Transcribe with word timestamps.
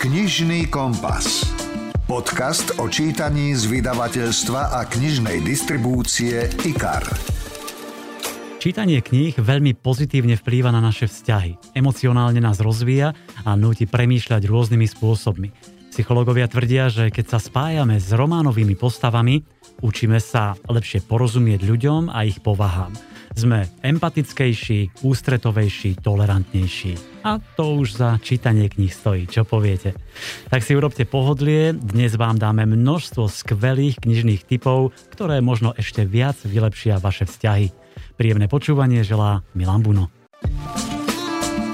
Knižný 0.00 0.72
kompas. 0.72 1.44
Podcast 2.08 2.72
o 2.80 2.88
čítaní 2.88 3.52
z 3.52 3.68
vydavateľstva 3.68 4.72
a 4.72 4.88
knižnej 4.88 5.44
distribúcie 5.44 6.48
IKAR. 6.64 7.04
Čítanie 8.56 9.04
kníh 9.04 9.36
veľmi 9.36 9.76
pozitívne 9.76 10.40
vplýva 10.40 10.72
na 10.72 10.80
naše 10.80 11.04
vzťahy. 11.04 11.76
Emocionálne 11.76 12.40
nás 12.40 12.64
rozvíja 12.64 13.12
a 13.44 13.52
núti 13.60 13.84
premýšľať 13.84 14.48
rôznymi 14.48 14.88
spôsobmi. 14.88 15.52
Psychológovia 15.92 16.48
tvrdia, 16.48 16.88
že 16.88 17.12
keď 17.12 17.36
sa 17.36 17.38
spájame 17.38 18.00
s 18.00 18.08
románovými 18.08 18.80
postavami, 18.80 19.44
učíme 19.84 20.16
sa 20.16 20.56
lepšie 20.64 21.04
porozumieť 21.04 21.60
ľuďom 21.60 22.08
a 22.08 22.24
ich 22.24 22.40
povahám. 22.40 22.96
Sme 23.40 23.64
empatickejší, 23.80 25.00
ústretovejší, 25.00 26.04
tolerantnejší. 26.04 27.24
A 27.24 27.40
to 27.40 27.80
už 27.80 27.96
za 27.96 28.20
čítanie 28.20 28.68
kníh 28.68 28.92
stojí, 28.92 29.24
čo 29.24 29.48
poviete. 29.48 29.96
Tak 30.52 30.60
si 30.60 30.76
urobte 30.76 31.08
pohodlie, 31.08 31.72
dnes 31.72 32.20
vám 32.20 32.36
dáme 32.36 32.68
množstvo 32.68 33.32
skvelých 33.32 34.04
knižných 34.04 34.44
typov, 34.44 34.92
ktoré 35.16 35.40
možno 35.40 35.72
ešte 35.72 36.04
viac 36.04 36.36
vylepšia 36.44 37.00
vaše 37.00 37.24
vzťahy. 37.24 37.72
Príjemné 38.20 38.44
počúvanie 38.44 39.00
želá 39.08 39.40
Milan 39.56 39.80
Buno. 39.80 40.12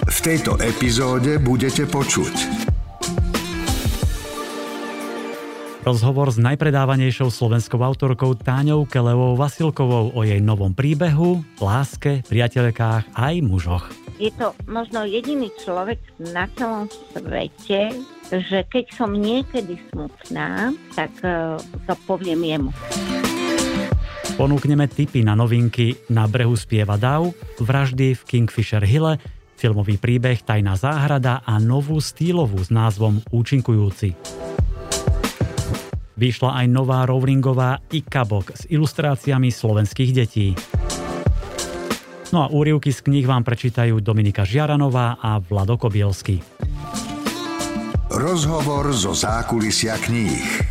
V 0.06 0.18
tejto 0.22 0.62
epizóde 0.62 1.42
budete 1.42 1.90
počuť 1.90 2.65
Rozhovor 5.86 6.34
s 6.34 6.42
najpredávanejšou 6.42 7.30
slovenskou 7.30 7.78
autorkou 7.78 8.34
Táňou 8.34 8.90
Kelevou 8.90 9.38
Vasilkovou 9.38 10.10
o 10.18 10.20
jej 10.26 10.42
novom 10.42 10.74
príbehu, 10.74 11.46
láske, 11.62 12.26
priateľkách 12.26 13.14
aj 13.14 13.34
mužoch. 13.46 13.86
Je 14.18 14.34
to 14.34 14.50
možno 14.66 15.06
jediný 15.06 15.46
človek 15.62 16.02
na 16.18 16.50
celom 16.58 16.90
svete, 17.14 18.02
že 18.34 18.66
keď 18.66 18.98
som 18.98 19.14
niekedy 19.14 19.78
smutná, 19.94 20.74
tak 20.98 21.14
uh, 21.22 21.54
to 21.86 21.94
poviem 22.10 22.42
jemu. 22.42 22.74
Ponúkneme 24.34 24.90
tipy 24.90 25.22
na 25.22 25.38
novinky 25.38 26.02
Na 26.10 26.26
brehu 26.26 26.58
spieva 26.58 26.98
Dav, 26.98 27.30
Vraždy 27.62 28.18
v 28.18 28.22
Kingfisher 28.26 28.82
Hille, 28.82 29.22
filmový 29.54 30.02
príbeh 30.02 30.42
Tajná 30.42 30.74
záhrada 30.74 31.46
a 31.46 31.62
novú 31.62 32.02
stílovú 32.02 32.58
s 32.58 32.74
názvom 32.74 33.22
Účinkujúci. 33.30 34.18
Vyšla 36.16 36.64
aj 36.64 36.66
nová 36.72 37.04
Rowlingová 37.04 37.84
Ikabok 37.92 38.56
s 38.56 38.64
ilustráciami 38.72 39.52
slovenských 39.52 40.10
detí. 40.16 40.56
No 42.32 42.40
a 42.40 42.48
úrivky 42.48 42.88
z 42.88 43.04
kníh 43.04 43.28
vám 43.28 43.44
prečítajú 43.44 44.00
Dominika 44.00 44.48
Žiaranová 44.48 45.20
a 45.20 45.36
Vlado 45.44 45.76
Kobielsky. 45.76 46.40
Rozhovor 48.08 48.96
zo 48.96 49.12
zákulisia 49.12 50.00
kníh. 50.00 50.64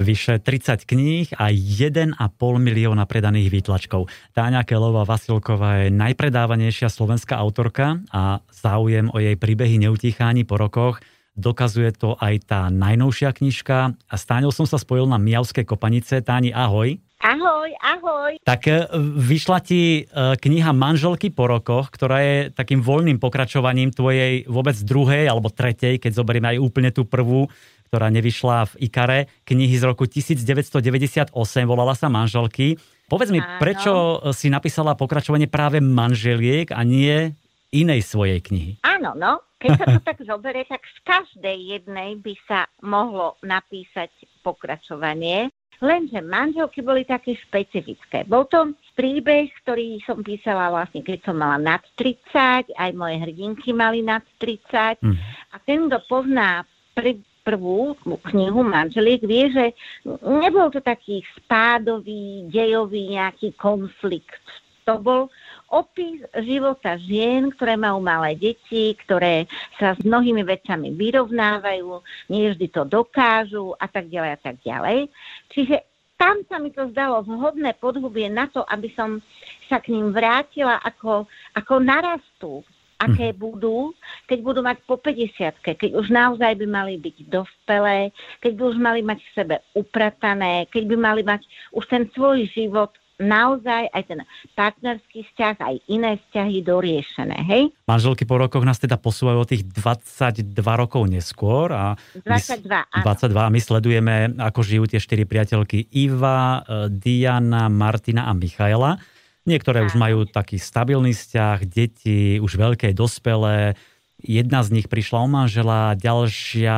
Vyše 0.00 0.40
30 0.40 0.88
kníh 0.88 1.28
a 1.36 1.52
1,5 1.52 2.16
milióna 2.40 3.04
predaných 3.04 3.52
výtlačkov. 3.52 4.08
Táňa 4.32 4.64
Kelová 4.64 5.04
Vasilková 5.04 5.84
je 5.84 5.92
najpredávanejšia 5.92 6.88
slovenská 6.88 7.36
autorka 7.36 8.00
a 8.08 8.40
záujem 8.48 9.12
o 9.12 9.20
jej 9.20 9.36
príbehy 9.36 9.76
neutíchá 9.76 10.32
po 10.48 10.56
rokoch– 10.56 10.96
Dokazuje 11.34 11.90
to 11.90 12.14
aj 12.22 12.46
tá 12.46 12.70
najnovšia 12.70 13.34
knižka. 13.34 13.90
A 13.90 14.14
Stáňou 14.14 14.54
som 14.54 14.70
sa 14.70 14.78
spojil 14.78 15.10
na 15.10 15.18
Mijavské 15.18 15.66
kopanice. 15.66 16.22
Táni, 16.22 16.54
ahoj. 16.54 16.94
Ahoj, 17.24 17.70
ahoj. 17.80 18.32
Tak 18.46 18.60
e, 18.70 18.86
vyšla 19.18 19.58
ti 19.64 20.04
e, 20.04 20.36
kniha 20.36 20.70
Manželky 20.70 21.32
po 21.34 21.50
rokoch, 21.50 21.90
ktorá 21.90 22.20
je 22.20 22.36
takým 22.52 22.84
voľným 22.84 23.16
pokračovaním 23.16 23.90
tvojej 23.90 24.44
vôbec 24.44 24.76
druhej 24.84 25.26
alebo 25.26 25.48
tretej, 25.50 25.98
keď 25.98 26.20
zoberieme 26.20 26.54
aj 26.54 26.58
úplne 26.60 26.92
tú 26.92 27.08
prvú, 27.08 27.48
ktorá 27.88 28.12
nevyšla 28.12 28.76
v 28.76 28.86
Ikare, 28.86 29.20
knihy 29.48 29.74
z 29.74 29.88
roku 29.88 30.04
1998, 30.04 31.32
volala 31.64 31.96
sa 31.96 32.12
Manželky. 32.12 32.76
Povedz 33.08 33.32
mi, 33.32 33.40
Áno. 33.40 33.56
prečo 33.56 33.92
si 34.36 34.52
napísala 34.52 34.92
pokračovanie 34.92 35.48
práve 35.48 35.80
manželiek 35.80 36.76
a 36.76 36.84
nie 36.84 37.32
inej 37.72 38.04
svojej 38.06 38.38
knihy? 38.44 38.72
Áno, 38.84 39.16
no. 39.16 39.40
Keď 39.64 39.80
sa 39.80 39.86
to 39.88 40.00
tak 40.04 40.18
zoberie, 40.20 40.68
tak 40.68 40.84
z 40.84 40.98
každej 41.08 41.56
jednej 41.72 42.20
by 42.20 42.36
sa 42.44 42.68
mohlo 42.84 43.40
napísať 43.40 44.12
pokračovanie, 44.44 45.48
lenže 45.80 46.20
manželky 46.20 46.84
boli 46.84 47.08
také 47.08 47.32
špecifické. 47.48 48.28
Bol 48.28 48.44
to 48.52 48.76
príbeh, 48.92 49.48
ktorý 49.64 50.04
som 50.04 50.20
písala 50.20 50.68
vlastne, 50.68 51.00
keď 51.00 51.24
som 51.24 51.40
mala 51.40 51.56
nad 51.56 51.80
30, 51.96 52.76
aj 52.76 52.90
moje 52.92 53.16
hrdinky 53.24 53.72
mali 53.72 54.04
nad 54.04 54.20
30. 54.36 55.00
Mm. 55.00 55.16
A 55.50 55.56
ten, 55.64 55.88
kto 55.88 55.98
pozná 56.12 56.68
prv, 56.92 57.24
prvú 57.44 57.96
knihu 58.32 58.64
Manželiek, 58.64 59.20
vie, 59.24 59.52
že 59.52 59.76
nebol 60.24 60.72
to 60.72 60.80
taký 60.80 61.20
spádový, 61.40 62.48
dejový 62.48 63.16
nejaký 63.16 63.52
konflikt. 63.60 64.40
To 64.88 65.00
bol 65.00 65.32
opis 65.74 66.22
života 66.46 66.94
žien, 67.02 67.50
ktoré 67.50 67.74
majú 67.74 67.98
malé 67.98 68.38
deti, 68.38 68.94
ktoré 69.02 69.50
sa 69.74 69.98
s 69.98 70.00
mnohými 70.06 70.46
vecami 70.46 70.94
vyrovnávajú, 70.94 71.98
nie 72.30 72.54
vždy 72.54 72.70
to 72.70 72.86
dokážu 72.86 73.74
a 73.82 73.90
tak 73.90 74.06
ďalej 74.06 74.30
a 74.30 74.38
tak 74.38 74.56
ďalej. 74.62 75.10
Čiže 75.50 75.82
tam 76.14 76.46
sa 76.46 76.62
mi 76.62 76.70
to 76.70 76.86
zdalo 76.94 77.26
vhodné 77.26 77.74
podhubie 77.82 78.30
na 78.30 78.46
to, 78.46 78.62
aby 78.70 78.86
som 78.94 79.18
sa 79.66 79.82
k 79.82 79.90
ním 79.90 80.14
vrátila 80.14 80.78
ako, 80.86 81.26
ako 81.58 81.74
narastú, 81.82 82.62
aké 83.02 83.34
mm. 83.34 83.36
budú, 83.36 83.90
keď 84.30 84.38
budú 84.40 84.60
mať 84.62 84.78
po 84.86 84.96
50 84.96 85.58
keď 85.60 85.90
už 85.98 86.06
naozaj 86.14 86.54
by 86.54 86.66
mali 86.70 86.94
byť 86.96 87.26
dospelé, 87.26 88.14
keď 88.38 88.52
by 88.54 88.62
už 88.70 88.76
mali 88.78 89.00
mať 89.02 89.18
v 89.20 89.34
sebe 89.34 89.56
upratané, 89.74 90.70
keď 90.70 90.82
by 90.86 90.96
mali 90.96 91.22
mať 91.26 91.42
už 91.74 91.84
ten 91.90 92.06
svoj 92.14 92.46
život 92.54 92.94
naozaj 93.18 93.90
aj 93.94 94.02
ten 94.10 94.20
partnerský 94.58 95.22
vzťah, 95.30 95.56
aj 95.62 95.74
iné 95.86 96.18
vzťahy 96.18 96.56
doriešené, 96.66 97.38
hej? 97.46 97.62
Manželky 97.86 98.26
po 98.26 98.38
rokoch 98.38 98.66
nás 98.66 98.82
teda 98.82 98.98
posúvajú 98.98 99.38
o 99.38 99.46
tých 99.46 99.62
22 99.66 100.50
rokov 100.54 101.06
neskôr. 101.06 101.70
A 101.70 101.94
22, 102.26 102.66
my, 102.66 103.00
22 103.06 103.38
a 103.38 103.50
my 103.50 103.60
sledujeme, 103.62 104.14
ako 104.38 104.60
žijú 104.66 104.84
tie 104.90 104.98
štyri 104.98 105.22
priateľky 105.24 105.86
Iva, 105.94 106.62
e, 106.66 106.90
Diana, 106.90 107.70
Martina 107.70 108.26
a 108.26 108.32
Michaela. 108.34 108.98
Niektoré 109.44 109.84
už 109.84 110.00
majú 110.00 110.24
taký 110.24 110.56
stabilný 110.56 111.12
vzťah, 111.12 111.58
deti, 111.68 112.40
už 112.40 112.56
veľké, 112.56 112.96
dospelé. 112.96 113.76
Jedna 114.24 114.64
z 114.64 114.80
nich 114.80 114.88
prišla 114.88 115.20
o 115.20 115.28
manžela, 115.28 115.92
ďalšia 116.00 116.76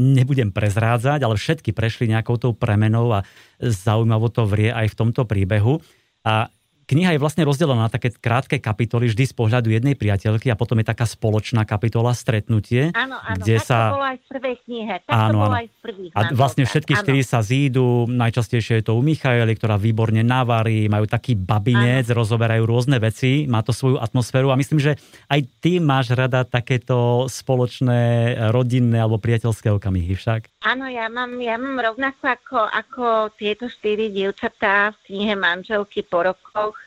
nebudem 0.00 0.48
prezrádzať, 0.48 1.20
ale 1.20 1.36
všetky 1.36 1.76
prešli 1.76 2.08
nejakou 2.08 2.40
tou 2.40 2.56
premenou 2.56 3.12
a 3.12 3.20
zaujímavo 3.60 4.32
to 4.32 4.48
vrie 4.48 4.72
aj 4.72 4.96
v 4.96 4.98
tomto 4.98 5.28
príbehu. 5.28 5.84
A 6.24 6.48
kniha 6.90 7.14
je 7.14 7.22
vlastne 7.22 7.46
rozdelená 7.46 7.86
na 7.86 7.92
také 7.92 8.10
krátke 8.10 8.58
kapitoly 8.58 9.06
vždy 9.06 9.30
z 9.30 9.34
pohľadu 9.38 9.70
jednej 9.70 9.94
priateľky 9.94 10.50
a 10.50 10.58
potom 10.58 10.82
je 10.82 10.90
taká 10.90 11.06
spoločná 11.06 11.62
kapitola 11.62 12.10
stretnutie. 12.10 12.90
Áno, 12.90 13.14
áno, 13.14 13.38
kde 13.38 13.62
sa... 13.62 13.94
to 13.94 14.02
bolo 14.02 14.08
aj 14.10 14.18
v 14.18 14.26
prvej 14.26 14.56
knihe. 14.66 14.94
Tak 15.06 15.12
áno, 15.14 15.38
áno. 15.46 15.54
aj 15.54 15.66
v 15.70 15.76
prvých. 15.78 16.12
A 16.18 16.20
vlastne 16.34 16.64
všetky 16.66 16.92
štyri 16.98 17.22
sa 17.22 17.38
zídu, 17.46 18.10
najčastejšie 18.10 18.82
je 18.82 18.84
to 18.90 18.98
u 18.98 19.02
Michaeli, 19.06 19.54
ktorá 19.54 19.78
výborne 19.78 20.26
navarí, 20.26 20.90
majú 20.90 21.06
taký 21.06 21.38
babinec, 21.38 22.10
áno. 22.10 22.18
rozoberajú 22.26 22.62
rôzne 22.66 22.98
veci, 22.98 23.46
má 23.46 23.62
to 23.62 23.70
svoju 23.70 24.02
atmosféru 24.02 24.50
a 24.50 24.58
myslím, 24.58 24.82
že 24.82 24.98
aj 25.30 25.46
ty 25.62 25.78
máš 25.78 26.10
rada 26.18 26.42
takéto 26.42 27.30
spoločné 27.30 28.34
rodinné 28.50 28.98
alebo 28.98 29.22
priateľské 29.22 29.70
okamihy 29.70 30.18
však. 30.18 30.50
Áno, 30.66 30.90
ja 30.90 31.06
mám, 31.06 31.38
ja 31.38 31.54
mám 31.54 31.78
rovnako 31.78 32.24
ako, 32.26 32.58
ako 32.66 33.04
tieto 33.36 33.70
štyri 33.70 34.08
dievčatá 34.10 34.90
v 34.90 34.98
knihe 35.12 35.34
Manželky 35.36 36.02
po 36.02 36.24
rokoch 36.24 36.79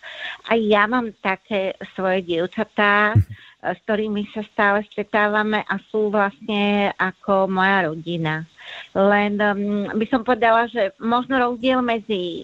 aj 0.50 0.60
ja 0.60 0.84
mám 0.90 1.12
také 1.24 1.78
svoje 1.96 2.24
dievčatá, 2.26 3.16
s 3.64 3.80
ktorými 3.88 4.28
sa 4.36 4.44
stále 4.52 4.84
stretávame 4.92 5.64
a 5.64 5.80
sú 5.88 6.12
vlastne 6.12 6.92
ako 7.00 7.48
moja 7.48 7.88
rodina. 7.88 8.44
Len 8.92 9.40
um, 9.40 9.88
by 9.96 10.06
som 10.12 10.28
povedala, 10.28 10.68
že 10.68 10.92
možno 11.00 11.40
rozdiel 11.40 11.80
medzi 11.80 12.44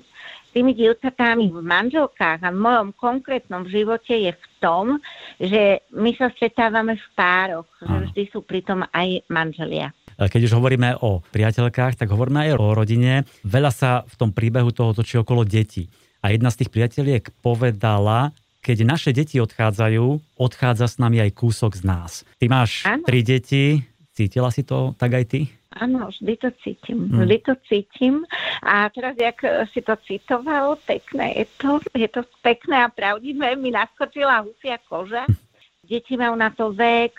tými 0.50 0.74
dievčatami 0.74 1.54
v 1.54 1.62
manželkách 1.62 2.42
a 2.42 2.50
v 2.50 2.58
mojom 2.58 2.90
konkrétnom 2.98 3.70
živote 3.70 4.18
je 4.18 4.34
v 4.34 4.46
tom, 4.58 4.98
že 5.38 5.86
my 5.94 6.10
sa 6.18 6.34
stretávame 6.34 6.98
v 6.98 7.08
pároch, 7.14 7.70
že 7.78 7.96
vždy 8.10 8.24
sú 8.34 8.42
pritom 8.42 8.82
aj 8.90 9.30
manželia. 9.30 9.94
Keď 10.20 10.52
už 10.52 10.56
hovoríme 10.58 11.00
o 11.00 11.24
priateľkách, 11.32 11.96
tak 11.96 12.12
hovoríme 12.12 12.50
aj 12.50 12.52
o 12.60 12.76
rodine. 12.76 13.24
Veľa 13.46 13.72
sa 13.72 13.92
v 14.04 14.16
tom 14.20 14.36
príbehu 14.36 14.74
toho 14.76 14.92
točí 14.92 15.16
okolo 15.16 15.48
detí. 15.48 15.88
A 16.20 16.36
jedna 16.36 16.52
z 16.52 16.64
tých 16.64 16.72
priateliek 16.72 17.24
povedala, 17.40 18.36
keď 18.60 18.78
naše 18.84 19.12
deti 19.16 19.40
odchádzajú, 19.40 20.36
odchádza 20.36 20.88
s 20.92 21.00
nami 21.00 21.24
aj 21.24 21.32
kúsok 21.32 21.80
z 21.80 21.84
nás. 21.88 22.12
Ty 22.36 22.46
máš 22.52 22.84
ano. 22.84 23.08
tri 23.08 23.24
deti, 23.24 23.80
cítila 24.12 24.52
si 24.52 24.68
to 24.68 24.92
tak 25.00 25.16
aj 25.16 25.26
ty? 25.32 25.42
Áno, 25.80 26.10
vždy 26.12 26.34
to 26.42 26.50
cítim. 26.60 27.08
Hmm. 27.08 27.24
Vždy 27.24 27.38
to 27.46 27.54
cítim. 27.70 28.26
A 28.66 28.90
teraz, 28.92 29.16
jak 29.16 29.38
si 29.72 29.80
to 29.80 29.96
citoval, 30.04 30.76
pekné 30.84 31.40
je 31.40 31.46
to, 31.62 31.80
je 31.96 32.10
to 32.10 32.26
pekné 32.44 32.84
a 32.84 32.90
pravdivé, 32.92 33.56
mi 33.56 33.72
naskočila 33.72 34.44
husia 34.44 34.82
koža. 34.90 35.24
deti 35.90 36.14
majú 36.20 36.36
na 36.38 36.54
to 36.54 36.70
vek, 36.76 37.16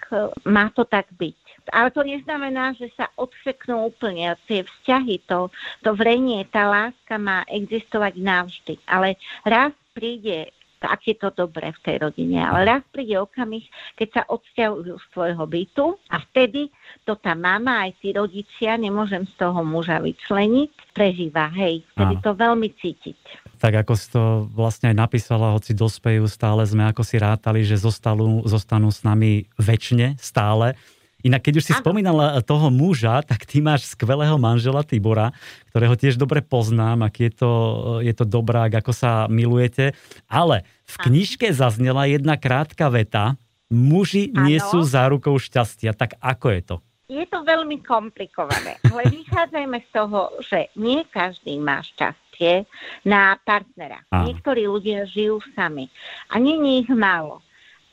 má 0.46 0.70
to 0.70 0.86
tak 0.86 1.10
byť. 1.14 1.39
Ale 1.68 1.92
to 1.92 2.00
neznamená, 2.00 2.72
že 2.80 2.88
sa 2.96 3.12
odseknú 3.20 3.92
úplne. 3.92 4.32
Tie 4.48 4.64
vzťahy, 4.64 5.20
to, 5.28 5.52
to 5.84 5.92
vrenie, 5.92 6.48
tá 6.48 6.64
láska 6.64 7.20
má 7.20 7.44
existovať 7.46 8.16
navždy. 8.16 8.74
Ale 8.88 9.20
raz 9.44 9.76
príde 9.92 10.48
ak 10.80 11.04
je 11.04 11.16
to 11.20 11.28
dobré 11.36 11.76
v 11.76 11.80
tej 11.84 11.96
rodine. 12.00 12.40
Ale 12.40 12.64
raz 12.64 12.82
príde 12.88 13.20
okamih, 13.20 13.64
keď 14.00 14.08
sa 14.08 14.22
odsťahujú 14.32 14.94
z 14.96 15.06
svojho 15.12 15.44
bytu 15.44 15.86
a 16.08 16.16
vtedy 16.24 16.72
to 17.04 17.20
tá 17.20 17.36
mama, 17.36 17.84
aj 17.84 18.00
tí 18.00 18.16
rodičia, 18.16 18.80
nemôžem 18.80 19.28
z 19.28 19.34
toho 19.36 19.60
muža 19.60 20.00
vyčleniť, 20.00 20.96
prežíva. 20.96 21.52
Hej, 21.52 21.84
vtedy 21.92 22.14
Áno. 22.16 22.24
to 22.24 22.30
veľmi 22.32 22.68
cítiť. 22.80 23.18
Tak 23.60 23.84
ako 23.84 23.92
si 23.92 24.06
to 24.08 24.48
vlastne 24.56 24.88
aj 24.88 24.96
napísala, 24.96 25.52
hoci 25.52 25.76
dospejú, 25.76 26.24
stále 26.24 26.64
sme 26.64 26.88
ako 26.88 27.04
si 27.04 27.20
rátali, 27.20 27.60
že 27.60 27.76
zostanú, 27.76 28.40
zostanú 28.48 28.88
s 28.88 29.04
nami 29.04 29.44
väčšine, 29.60 30.16
stále 30.16 30.80
Inak 31.20 31.44
keď 31.44 31.54
už 31.60 31.64
si 31.68 31.72
Aha. 31.76 31.80
spomínala 31.84 32.40
toho 32.44 32.72
muža, 32.72 33.20
tak 33.24 33.44
ty 33.44 33.60
máš 33.60 33.92
skvelého 33.92 34.40
manžela 34.40 34.80
Tibora, 34.80 35.36
ktorého 35.72 35.94
tiež 35.94 36.16
dobre 36.16 36.40
poznám, 36.40 37.04
aký 37.04 37.28
je 37.28 37.32
to, 37.44 37.52
je 38.00 38.14
to 38.16 38.24
dobrák, 38.24 38.72
ako 38.80 38.92
sa 38.92 39.28
milujete. 39.28 39.92
Ale 40.26 40.64
v 40.88 40.96
knižke 41.06 41.52
zaznela 41.52 42.08
jedna 42.08 42.40
krátka 42.40 42.88
veta, 42.88 43.36
muži 43.70 44.34
nie 44.34 44.58
sú 44.58 44.82
zárukou 44.82 45.38
šťastia. 45.38 45.94
Tak 45.94 46.18
ako 46.18 46.46
je 46.50 46.62
to? 46.64 46.76
Je 47.10 47.26
to 47.26 47.42
veľmi 47.42 47.82
komplikované, 47.82 48.78
ale 48.86 49.02
vychádzajme 49.10 49.82
z 49.82 49.88
toho, 49.90 50.30
že 50.46 50.70
nie 50.78 51.02
každý 51.10 51.58
má 51.58 51.82
šťastie 51.82 52.70
na 53.02 53.34
partnera. 53.42 54.06
Aha. 54.14 54.30
Niektorí 54.30 54.70
ľudia 54.70 55.10
žijú 55.10 55.42
sami 55.58 55.90
a 56.30 56.38
nie 56.38 56.86
ich 56.86 56.90
málo. 56.90 57.42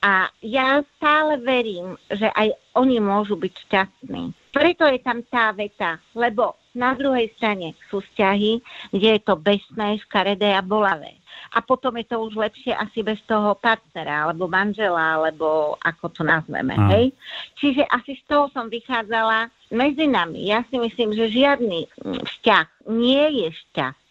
A 0.02 0.30
ja 0.46 0.86
stále 0.98 1.42
verím, 1.42 1.98
že 2.14 2.30
aj 2.38 2.54
oni 2.78 3.02
môžu 3.02 3.34
byť 3.34 3.54
šťastní. 3.66 4.30
Preto 4.54 4.86
je 4.86 5.00
tam 5.02 5.26
tá 5.26 5.50
veta, 5.54 5.98
lebo 6.14 6.58
na 6.78 6.94
druhej 6.94 7.34
strane 7.38 7.74
sú 7.90 8.06
vzťahy, 8.06 8.62
kde 8.94 9.10
je 9.18 9.22
to 9.26 9.34
besné, 9.38 9.98
škaredé 10.06 10.54
a 10.54 10.62
bolavé. 10.62 11.18
A 11.54 11.62
potom 11.62 11.98
je 11.98 12.06
to 12.06 12.22
už 12.22 12.38
lepšie 12.38 12.74
asi 12.74 13.02
bez 13.02 13.18
toho 13.26 13.58
partnera, 13.58 14.30
alebo 14.30 14.46
manžela, 14.46 15.18
alebo 15.18 15.78
ako 15.82 16.06
to 16.14 16.22
nazveme, 16.22 16.78
a. 16.78 16.86
hej? 16.94 17.14
Čiže 17.58 17.86
asi 17.90 18.18
z 18.18 18.24
toho 18.30 18.50
som 18.54 18.70
vychádzala 18.70 19.50
medzi 19.74 20.06
nami. 20.06 20.50
Ja 20.50 20.62
si 20.70 20.78
myslím, 20.78 21.14
že 21.18 21.34
žiadny 21.34 21.90
vzťah 22.06 22.90
nie 22.94 23.26
je 23.46 23.48
šťastný, 23.54 24.07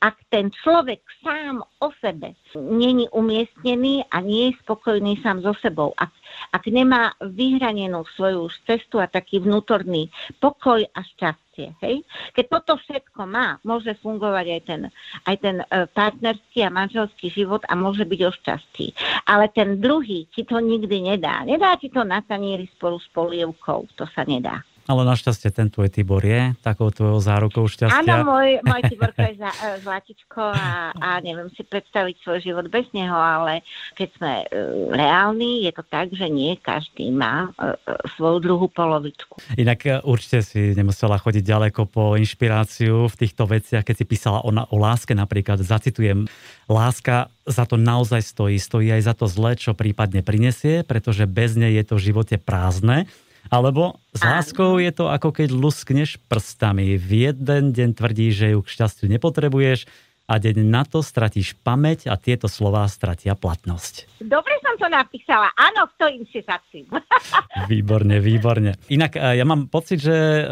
ak 0.00 0.16
ten 0.28 0.52
človek 0.52 1.00
sám 1.24 1.64
o 1.80 1.88
sebe 2.00 2.36
není 2.56 3.08
umiestnený 3.10 4.04
a 4.12 4.20
nie 4.20 4.52
je 4.52 4.58
spokojný 4.64 5.16
sám 5.24 5.40
so 5.40 5.56
sebou. 5.64 5.96
Ak, 5.96 6.12
ak 6.52 6.68
nemá 6.68 7.16
vyhranenú 7.20 8.04
svoju 8.16 8.52
cestu 8.68 9.00
a 9.00 9.08
taký 9.08 9.40
vnútorný 9.40 10.12
pokoj 10.38 10.84
a 10.84 11.00
šťastie. 11.00 11.76
Hej? 11.80 12.04
Keď 12.36 12.44
toto 12.48 12.80
všetko 12.80 13.26
má, 13.28 13.56
môže 13.64 13.96
fungovať 14.00 14.46
aj 14.48 14.60
ten, 14.64 14.80
aj 15.26 15.36
ten 15.40 15.56
e, 15.60 15.66
partnerský 15.90 16.64
a 16.64 16.70
manželský 16.72 17.32
život 17.32 17.64
a 17.68 17.74
môže 17.76 18.04
byť 18.04 18.20
o 18.24 18.30
šťastí. 18.32 18.86
Ale 19.28 19.48
ten 19.52 19.80
druhý 19.80 20.28
ti 20.32 20.44
to 20.44 20.60
nikdy 20.60 21.00
nedá. 21.00 21.44
Nedá 21.44 21.76
ti 21.76 21.88
to 21.92 22.04
na 22.04 22.20
tanieri 22.24 22.68
spolu 22.76 23.00
s 23.00 23.08
polievkou. 23.12 23.88
To 23.96 24.04
sa 24.10 24.24
nedá. 24.24 24.64
Ale 24.90 25.06
našťastie 25.06 25.54
ten 25.54 25.70
tvoj 25.70 25.86
Tibor 25.86 26.18
je 26.18 26.50
takou 26.66 26.90
tvojou 26.90 27.22
zárukou 27.22 27.70
šťastia. 27.70 28.02
Áno, 28.02 28.26
môj, 28.26 28.58
môj 28.66 28.82
Tiborko 28.90 29.22
je 29.22 29.38
za, 29.38 29.54
e, 29.54 29.78
zlatičko 29.86 30.42
a, 30.50 30.90
a 30.98 31.08
neviem 31.22 31.46
si 31.54 31.62
predstaviť 31.62 32.18
svoj 32.26 32.38
život 32.42 32.66
bez 32.66 32.90
neho, 32.90 33.14
ale 33.14 33.62
keď 33.94 34.08
sme 34.18 34.32
uh, 34.42 34.90
reálni, 34.90 35.62
je 35.62 35.72
to 35.78 35.86
tak, 35.86 36.10
že 36.10 36.26
nie 36.26 36.58
každý 36.58 37.14
má 37.14 37.54
uh, 37.54 37.78
svoju 38.18 38.42
druhú 38.42 38.66
polovičku. 38.66 39.38
Inak 39.54 40.02
určite 40.02 40.42
si 40.42 40.74
nemusela 40.74 41.22
chodiť 41.22 41.44
ďaleko 41.46 41.86
po 41.86 42.18
inšpiráciu 42.18 43.06
v 43.06 43.14
týchto 43.14 43.46
veciach, 43.46 43.86
keď 43.86 43.94
si 43.94 44.04
písala 44.10 44.42
o, 44.42 44.50
o 44.50 44.76
láske 44.76 45.14
napríklad. 45.14 45.62
Zacitujem, 45.62 46.26
láska 46.66 47.30
za 47.46 47.62
to 47.62 47.78
naozaj 47.78 48.26
stojí, 48.26 48.58
stojí 48.58 48.90
aj 48.90 49.02
za 49.06 49.14
to 49.14 49.30
zle, 49.30 49.54
čo 49.54 49.78
prípadne 49.78 50.26
prinesie, 50.26 50.82
pretože 50.82 51.30
bez 51.30 51.54
nej 51.54 51.78
je 51.78 51.84
to 51.86 51.94
v 51.94 52.04
živote 52.10 52.36
prázdne 52.42 53.06
alebo 53.50 53.98
s 54.14 54.22
láskou 54.22 54.78
je 54.78 54.94
to 54.94 55.10
ako 55.10 55.34
keď 55.34 55.50
luskneš 55.50 56.22
prstami. 56.30 56.94
V 56.94 57.30
jeden 57.30 57.74
deň 57.74 57.98
tvrdí, 57.98 58.30
že 58.30 58.54
ju 58.54 58.62
k 58.62 58.72
šťastiu 58.72 59.10
nepotrebuješ 59.10 59.90
a 60.30 60.38
deň 60.38 60.62
na 60.62 60.86
to 60.86 61.02
stratíš 61.02 61.58
pamäť 61.58 62.06
a 62.06 62.14
tieto 62.14 62.46
slová 62.46 62.86
stratia 62.86 63.34
platnosť. 63.34 64.22
Dobre 64.22 64.54
som 64.62 64.78
to 64.78 64.86
napísala. 64.86 65.50
Áno, 65.58 65.90
stojím 65.98 66.22
si 66.30 66.38
za 66.46 66.62
tým. 66.70 66.86
výborne, 67.72 68.22
výborne. 68.22 68.78
Inak 68.86 69.18
e, 69.18 69.42
ja 69.42 69.42
mám 69.42 69.66
pocit, 69.66 69.98
že 69.98 70.14
e, 70.14 70.42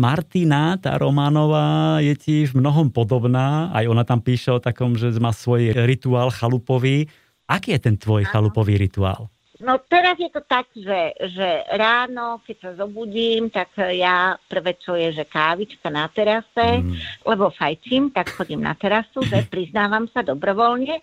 Martina, 0.00 0.80
tá 0.80 0.96
Románová, 0.96 2.00
je 2.00 2.16
ti 2.16 2.36
v 2.48 2.64
mnohom 2.64 2.88
podobná. 2.88 3.68
Aj 3.76 3.84
ona 3.84 4.08
tam 4.08 4.24
píše 4.24 4.56
o 4.56 4.64
takom, 4.64 4.96
že 4.96 5.12
má 5.20 5.36
svoj 5.36 5.76
rituál 5.84 6.32
chalupový. 6.32 7.04
Aký 7.44 7.76
je 7.76 7.92
ten 7.92 8.00
tvoj 8.00 8.24
chalupový 8.24 8.80
rituál? 8.80 9.28
No 9.64 9.80
teraz 9.80 10.20
je 10.20 10.28
to 10.28 10.44
tak, 10.44 10.68
že, 10.76 11.16
že 11.32 11.48
ráno, 11.72 12.44
keď 12.44 12.56
sa 12.60 12.70
zobudím, 12.84 13.48
tak 13.48 13.72
ja 13.96 14.36
prvé, 14.44 14.76
čo 14.76 14.92
je, 14.92 15.08
že 15.08 15.24
kávička 15.24 15.88
na 15.88 16.04
terase, 16.12 16.84
mm. 16.84 17.24
lebo 17.24 17.48
fajčím, 17.48 18.12
tak 18.12 18.28
chodím 18.36 18.60
na 18.60 18.76
terasu, 18.76 19.24
že 19.24 19.40
priznávam 19.52 20.04
sa 20.12 20.20
dobrovoľne. 20.20 21.00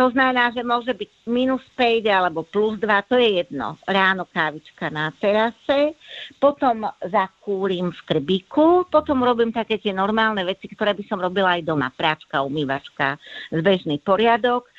To 0.00 0.08
znamená, 0.08 0.48
že 0.48 0.64
môže 0.64 0.96
byť 0.96 1.28
minus 1.28 1.60
5 1.76 2.08
alebo 2.08 2.40
plus 2.40 2.80
2, 2.80 2.88
to 3.04 3.20
je 3.20 3.44
jedno. 3.44 3.76
Ráno 3.84 4.24
kávička 4.24 4.88
na 4.88 5.12
terase, 5.20 5.92
potom 6.40 6.88
zakúrim 7.04 7.92
v 7.92 8.00
krbiku, 8.08 8.88
potom 8.88 9.20
robím 9.20 9.52
také 9.52 9.76
tie 9.76 9.92
normálne 9.92 10.40
veci, 10.48 10.72
ktoré 10.72 10.96
by 10.96 11.04
som 11.04 11.20
robila 11.20 11.60
aj 11.60 11.68
doma. 11.68 11.92
Práčka, 11.92 12.40
umývačka, 12.40 13.20
zbežný 13.52 14.00
poriadok. 14.00 14.64
E, 14.64 14.72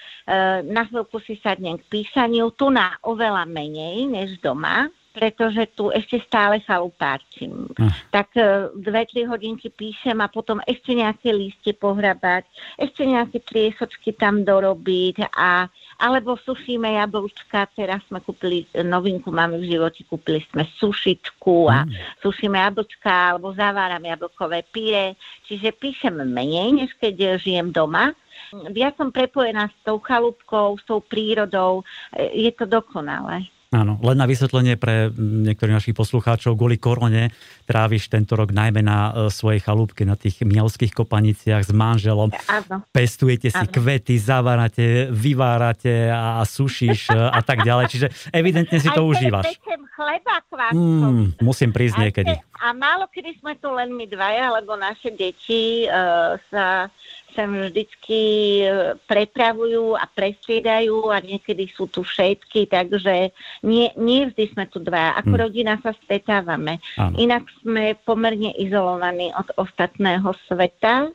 na 0.65 0.89
chvíľku 0.89 1.21
si 1.21 1.37
sadnem 1.37 1.77
k 1.77 1.85
písaniu, 1.85 2.49
tu 2.57 2.73
na 2.73 2.97
oveľa 3.05 3.45
menej 3.45 4.09
než 4.09 4.41
doma, 4.41 4.89
pretože 5.11 5.67
tu 5.75 5.91
ešte 5.91 6.23
stále 6.23 6.63
chalupáčim. 6.63 7.67
Uh. 7.75 7.91
Tak 8.09 8.31
e, 8.35 8.71
dve, 8.79 9.03
tri 9.07 9.27
hodinky 9.27 9.67
píšem 9.67 10.17
a 10.23 10.31
potom 10.31 10.63
ešte 10.63 10.95
nejaké 10.95 11.35
lístie 11.35 11.75
pohrabať, 11.75 12.47
ešte 12.79 13.03
nejaké 13.03 13.43
triesočky 13.43 14.15
tam 14.15 14.47
dorobiť 14.47 15.31
a 15.35 15.67
alebo 16.01 16.33
sušíme 16.33 16.97
jablčka, 16.97 17.69
teraz 17.77 18.01
sme 18.09 18.17
kúpili 18.25 18.65
novinku, 18.73 19.29
máme 19.29 19.61
v 19.61 19.69
živote, 19.69 20.01
kúpili 20.09 20.41
sme 20.49 20.65
sušičku 20.81 21.69
a 21.69 21.85
mm. 21.85 22.25
sušíme 22.25 22.57
jablčka 22.57 23.37
alebo 23.37 23.53
zaváram 23.53 24.01
jablkové 24.01 24.65
píre, 24.73 25.13
čiže 25.45 25.77
píšem 25.77 26.25
menej, 26.25 26.73
než 26.73 26.97
keď 26.97 27.37
žijem 27.37 27.69
doma. 27.69 28.17
Viac 28.51 28.97
som 28.97 29.13
prepojená 29.13 29.69
s 29.69 29.77
tou 29.85 30.01
chalúbkou, 30.01 30.75
s 30.81 30.83
tou 30.89 30.99
prírodou, 31.05 31.85
e, 32.17 32.49
je 32.49 32.51
to 32.57 32.65
dokonalé. 32.65 33.45
Áno, 33.71 33.95
len 34.03 34.19
na 34.19 34.27
vysvetlenie 34.27 34.75
pre 34.75 35.07
niektorých 35.15 35.79
našich 35.79 35.95
poslucháčov, 35.95 36.59
kvôli 36.59 36.75
korone 36.75 37.31
tráviš 37.63 38.11
tento 38.11 38.35
rok 38.35 38.51
najmä 38.51 38.83
na 38.83 39.15
e, 39.15 39.31
svojej 39.31 39.63
chalúbke, 39.63 40.03
na 40.03 40.19
tých 40.19 40.43
mielských 40.43 40.91
kopaniciach 40.91 41.63
s 41.63 41.71
manželom. 41.71 42.35
Áno. 42.51 42.83
Pestujete 42.91 43.47
si 43.47 43.63
Áno. 43.63 43.71
kvety, 43.71 44.19
zavárate, 44.19 45.07
vyvárate 45.15 46.11
a 46.11 46.43
sušíš 46.43 47.15
e, 47.15 47.19
a 47.31 47.39
tak 47.39 47.63
ďalej. 47.63 47.85
Čiže 47.87 48.07
evidentne 48.35 48.75
si 48.75 48.91
to 48.91 49.07
Aj 49.07 49.07
užívaš. 49.07 49.47
chleba 49.95 50.43
mm, 50.75 51.39
musím 51.39 51.71
prísť 51.71 51.95
niekedy. 51.95 52.33
A 52.61 52.75
málo 52.75 53.09
kedy 53.09 53.39
sme 53.41 53.57
tu 53.57 53.71
len 53.73 53.89
my 53.95 54.05
dvaja, 54.05 54.53
lebo 54.61 54.77
naše 54.77 55.13
deti 55.15 55.87
uh, 55.89 56.37
sa 56.53 56.91
sem 57.35 57.49
vždycky 57.49 58.21
e, 58.63 58.95
prepravujú 59.07 59.95
a 59.95 60.05
prestriedajú 60.07 61.11
a 61.11 61.19
niekedy 61.19 61.67
sú 61.71 61.87
tu 61.87 62.03
všetky, 62.03 62.67
takže 62.67 63.31
nie, 63.63 63.91
nie 63.99 64.27
vždy 64.27 64.51
sme 64.51 64.65
tu 64.67 64.79
dva. 64.83 65.15
Ako 65.19 65.35
hmm. 65.35 65.41
rodina 65.41 65.73
sa 65.79 65.95
stretávame. 65.95 66.79
Áno. 66.99 67.15
Inak 67.19 67.47
sme 67.63 67.95
pomerne 68.07 68.55
izolovaní 68.57 69.31
od 69.35 69.47
ostatného 69.59 70.31
sveta. 70.47 71.11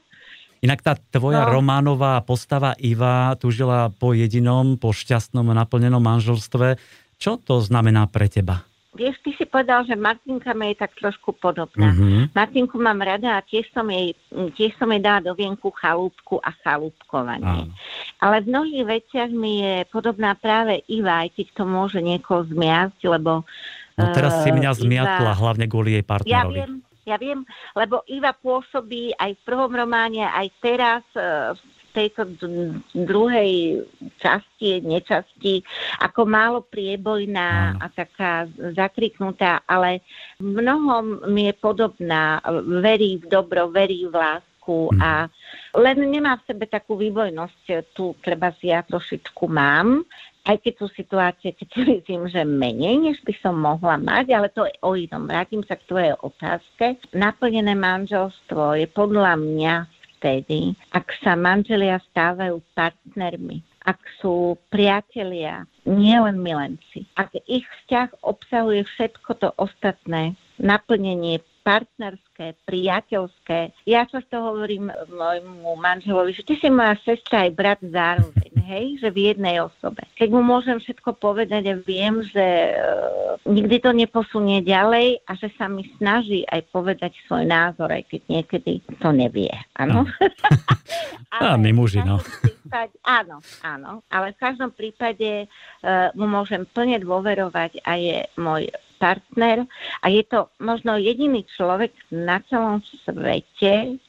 Inak 0.64 0.80
tá 0.80 0.96
tvoja 0.96 1.44
no. 1.46 1.60
románová 1.60 2.18
postava 2.24 2.72
Iva 2.80 3.36
tužila 3.36 3.92
po 3.92 4.16
jedinom, 4.16 4.80
po 4.80 4.90
šťastnom 4.90 5.46
naplnenom 5.52 6.00
manželstve. 6.00 6.80
Čo 7.16 7.40
to 7.40 7.60
znamená 7.60 8.08
pre 8.08 8.28
teba? 8.28 8.64
Vieš, 8.96 9.20
ty 9.20 9.30
si 9.36 9.44
povedal, 9.44 9.84
že 9.84 9.92
Martinka 9.92 10.56
mi 10.56 10.72
je 10.72 10.80
tak 10.80 10.96
trošku 10.96 11.36
podobná. 11.36 11.92
Mm-hmm. 11.92 12.32
Martinku 12.32 12.80
mám 12.80 12.98
rada 13.04 13.36
a 13.36 13.44
tiež 13.44 13.68
som 13.76 13.84
jej, 13.92 14.16
tiež 14.56 14.72
som 14.80 14.88
jej 14.88 15.04
dala 15.04 15.20
do 15.20 15.36
vienku 15.36 15.68
chalúbku 15.76 16.40
a 16.40 16.50
chalúbkovanie. 16.64 17.68
Mm. 17.68 17.76
Ale 18.24 18.36
v 18.40 18.46
mnohých 18.50 18.84
veciach 18.88 19.30
mi 19.30 19.60
je 19.60 19.74
podobná 19.92 20.32
práve 20.32 20.80
Iva, 20.88 21.28
aj 21.28 21.36
keď 21.36 21.46
to 21.52 21.62
môže 21.68 22.00
niekoho 22.00 22.48
zmiasť, 22.48 23.00
lebo... 23.12 23.44
No 23.96 24.12
teraz 24.16 24.40
si 24.44 24.50
mňa 24.52 24.70
uh, 24.72 24.76
zmiatla, 24.76 25.32
Iva, 25.32 25.40
hlavne 25.40 25.64
kvôli 25.68 26.00
jej 26.00 26.04
partnerovi. 26.04 26.32
Ja 26.32 26.44
viem, 26.48 26.72
ja 27.04 27.16
viem, 27.20 27.40
lebo 27.76 28.02
Iva 28.08 28.32
pôsobí 28.32 29.12
aj 29.14 29.36
v 29.36 29.44
prvom 29.44 29.72
románe, 29.76 30.24
aj 30.24 30.46
teraz 30.64 31.04
v 31.52 31.75
tejto 31.96 32.28
druhej 32.92 33.80
časti, 34.20 34.84
nečasti, 34.84 35.64
ako 36.04 36.28
málo 36.28 36.60
priebojná 36.68 37.80
a 37.80 37.88
taká 37.88 38.44
zakriknutá, 38.76 39.64
ale 39.64 40.04
mnohom 40.36 41.24
mi 41.32 41.48
je 41.48 41.54
podobná. 41.56 42.44
Verí 42.84 43.16
v 43.16 43.26
dobro, 43.32 43.72
verí 43.72 44.04
v 44.04 44.12
lásku 44.12 44.92
mhm. 44.92 45.00
a 45.00 45.32
len 45.72 45.96
nemá 46.12 46.36
v 46.36 46.46
sebe 46.52 46.68
takú 46.68 47.00
výbojnosť, 47.00 47.96
tu 47.96 48.12
treba 48.20 48.52
si 48.60 48.68
ja 48.68 48.84
trošičku 48.84 49.48
mám, 49.48 50.04
aj 50.46 50.62
keď 50.62 50.74
sú 50.78 50.86
situácie, 50.94 51.50
keď 51.58 51.68
si 51.74 51.80
myslím, 51.82 52.22
že 52.30 52.46
menej, 52.46 53.02
než 53.02 53.18
by 53.26 53.34
som 53.42 53.58
mohla 53.58 53.98
mať, 53.98 54.30
ale 54.30 54.48
to 54.54 54.62
je 54.62 54.74
o 54.86 54.94
inom. 54.94 55.26
Vrátim 55.26 55.66
sa 55.66 55.74
k 55.74 55.90
tvojej 55.90 56.14
otázke. 56.22 57.02
Naplnené 57.18 57.74
manželstvo 57.74 58.78
je 58.78 58.86
podľa 58.86 59.34
mňa 59.42 59.74
vtedy, 60.16 60.74
ak 60.90 61.12
sa 61.20 61.36
manželia 61.36 62.00
stávajú 62.10 62.60
partnermi, 62.74 63.60
ak 63.86 64.00
sú 64.18 64.58
priatelia, 64.72 65.62
nielen 65.86 66.42
milenci, 66.42 67.06
ak 67.14 67.38
ich 67.46 67.62
vzťah 67.62 68.26
obsahuje 68.26 68.82
všetko 68.82 69.30
to 69.38 69.48
ostatné, 69.60 70.34
naplnenie 70.58 71.38
partnerské, 71.62 72.54
priateľské. 72.66 73.74
Ja 73.90 74.06
často 74.06 74.38
hovorím 74.38 74.90
môjmu 75.10 75.74
manželovi, 75.78 76.30
že 76.34 76.46
ty 76.46 76.54
si 76.62 76.70
moja 76.70 76.94
sestra 77.02 77.46
aj 77.46 77.50
brat 77.58 77.80
zároveň, 77.82 78.55
hej, 78.66 78.98
že 78.98 79.08
v 79.14 79.32
jednej 79.32 79.62
osobe. 79.62 80.02
Keď 80.18 80.28
mu 80.34 80.42
môžem 80.42 80.82
všetko 80.82 81.14
povedať 81.22 81.62
a 81.70 81.74
viem, 81.78 82.20
že 82.26 82.74
uh, 82.74 83.38
nikdy 83.46 83.78
to 83.78 83.94
neposunie 83.94 84.66
ďalej 84.66 85.22
a 85.22 85.32
že 85.38 85.54
sa 85.54 85.70
mi 85.70 85.86
snaží 85.96 86.42
aj 86.50 86.66
povedať 86.74 87.14
svoj 87.30 87.46
názor, 87.46 87.94
aj 87.94 88.02
keď 88.10 88.22
niekedy 88.26 88.82
to 88.98 89.08
nevie. 89.14 89.54
Áno? 89.78 90.04
a 91.30 91.54
my 91.62 91.70
muži, 91.70 92.02
no. 92.02 92.18
Prípade, 92.42 92.98
áno, 93.06 93.38
áno, 93.62 94.02
ale 94.10 94.34
v 94.34 94.38
každom 94.42 94.74
prípade 94.74 95.46
uh, 95.46 96.10
mu 96.18 96.26
môžem 96.26 96.66
plne 96.66 96.98
dôverovať 96.98 97.86
a 97.86 97.94
je 97.94 98.26
môj 98.34 98.66
partner 98.98 99.68
a 100.02 100.08
je 100.08 100.24
to 100.24 100.48
možno 100.58 100.96
jediný 100.96 101.44
človek 101.44 101.92
na 102.08 102.40
celom 102.48 102.80
svete, 103.04 104.00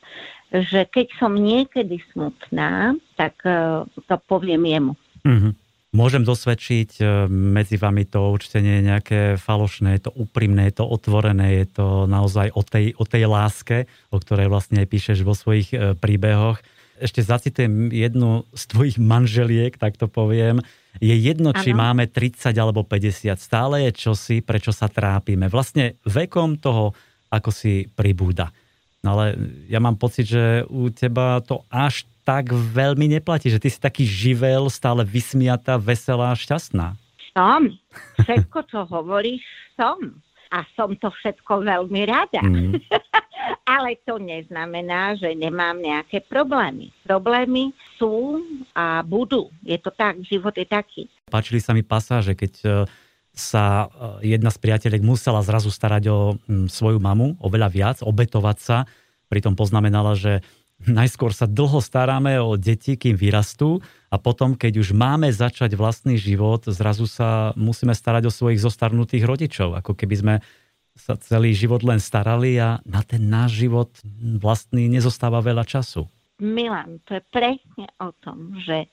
že 0.51 0.87
keď 0.87 1.07
som 1.19 1.35
niekedy 1.35 1.99
smutná, 2.13 2.95
tak 3.19 3.35
uh, 3.43 3.83
to 4.07 4.15
poviem 4.27 4.63
jemu. 4.63 4.93
Mm-hmm. 5.27 5.53
Môžem 5.95 6.27
dosvedčiť, 6.27 6.99
e, 6.99 7.31
medzi 7.31 7.79
vami 7.79 8.03
to 8.03 8.35
určite 8.35 8.59
nie 8.59 8.83
je 8.83 8.87
nejaké 8.91 9.19
falošné, 9.39 9.97
je 9.97 10.11
to 10.11 10.11
úprimné, 10.19 10.67
je 10.69 10.83
to 10.83 10.85
otvorené, 10.85 11.63
je 11.63 11.67
to 11.79 11.87
naozaj 12.11 12.51
o 12.53 12.61
tej, 12.61 12.91
o 12.99 13.07
tej 13.07 13.23
láske, 13.23 13.87
o 14.11 14.19
ktorej 14.19 14.51
vlastne 14.51 14.83
aj 14.83 14.87
píšeš 14.91 15.23
vo 15.23 15.31
svojich 15.31 15.71
e, 15.71 15.95
príbehoch. 15.95 16.59
Ešte 16.99 17.23
zacitujem 17.23 17.89
jednu 17.95 18.43
z 18.51 18.63
tvojich 18.67 18.97
manželiek, 18.99 19.79
tak 19.79 19.95
to 19.95 20.11
poviem 20.11 20.59
je 21.01 21.15
jedno, 21.15 21.53
ano. 21.53 21.61
či 21.61 21.73
máme 21.73 22.09
30 22.09 22.53
alebo 22.57 22.81
50. 22.81 23.37
Stále 23.37 23.89
je 23.89 23.91
čosi, 23.93 24.41
prečo 24.41 24.73
sa 24.73 24.89
trápime. 24.89 25.49
Vlastne 25.49 26.01
vekom 26.05 26.57
toho, 26.57 26.93
ako 27.29 27.49
si 27.53 27.85
pribúda. 27.85 28.49
No 29.05 29.17
ale 29.17 29.37
ja 29.69 29.77
mám 29.77 29.95
pocit, 29.95 30.25
že 30.27 30.65
u 30.67 30.89
teba 30.89 31.39
to 31.45 31.61
až 31.69 32.05
tak 32.27 32.51
veľmi 32.51 33.07
neplatí, 33.07 33.47
že 33.47 33.61
ty 33.61 33.71
si 33.71 33.79
taký 33.79 34.03
živel, 34.03 34.67
stále 34.67 35.07
vysmiatá, 35.07 35.79
veselá, 35.79 36.35
šťastná. 36.35 36.99
Som. 37.31 37.71
Všetko, 38.19 38.57
čo 38.67 38.79
hovoríš, 38.83 39.39
som. 39.79 39.95
A 40.51 40.63
som 40.75 40.91
to 40.99 41.07
všetko 41.07 41.63
veľmi 41.63 42.01
rada. 42.03 42.43
Mm. 42.43 42.83
Ale 43.77 43.99
to 44.03 44.19
neznamená, 44.19 45.15
že 45.15 45.31
nemám 45.35 45.79
nejaké 45.79 46.23
problémy. 46.23 46.91
Problémy 47.03 47.71
sú 47.95 48.43
a 48.75 49.03
budú. 49.03 49.51
Je 49.63 49.75
to 49.79 49.91
tak, 49.91 50.19
život 50.23 50.55
je 50.55 50.67
taký. 50.67 51.07
Páčili 51.27 51.59
sa 51.59 51.75
mi 51.75 51.83
pasáže, 51.83 52.35
keď 52.35 52.53
e, 52.63 52.67
sa 53.37 53.87
e, 54.21 54.33
jedna 54.35 54.49
z 54.49 54.57
priateľek 54.57 55.05
musela 55.05 55.45
zrazu 55.45 55.69
starať 55.69 56.03
o 56.09 56.17
svoju 56.67 56.97
mamu, 56.97 57.37
oveľa 57.39 57.69
viac, 57.69 57.97
obetovať 58.01 58.57
sa. 58.57 58.77
Pritom 59.29 59.53
poznamenala, 59.53 60.17
že 60.17 60.41
najskôr 60.85 61.33
sa 61.33 61.49
dlho 61.49 61.81
staráme 61.81 62.37
o 62.41 62.53
deti, 62.57 62.97
kým 62.97 63.17
vyrastú 63.17 63.81
a 64.13 64.21
potom, 64.21 64.53
keď 64.53 64.81
už 64.81 64.93
máme 64.93 65.29
začať 65.33 65.73
vlastný 65.73 66.17
život, 66.21 66.65
zrazu 66.69 67.09
sa 67.09 67.53
musíme 67.57 67.97
starať 67.97 68.29
o 68.29 68.35
svojich 68.35 68.61
zostarnutých 68.61 69.25
rodičov, 69.25 69.73
ako 69.81 69.97
keby 69.97 70.15
sme 70.17 70.35
sa 70.97 71.13
celý 71.17 71.53
život 71.53 71.85
len 71.85 72.01
starali 72.01 72.57
a 72.57 72.81
na 72.81 73.05
ten 73.05 73.21
náš 73.21 73.57
život 73.57 73.93
vlastný 74.41 74.89
nezostáva 74.89 75.45
veľa 75.45 75.65
času. 75.65 76.09
Milan, 76.37 77.01
to 77.09 77.17
je 77.17 77.23
presne 77.33 77.89
o 77.97 78.13
tom, 78.21 78.53
že 78.61 78.85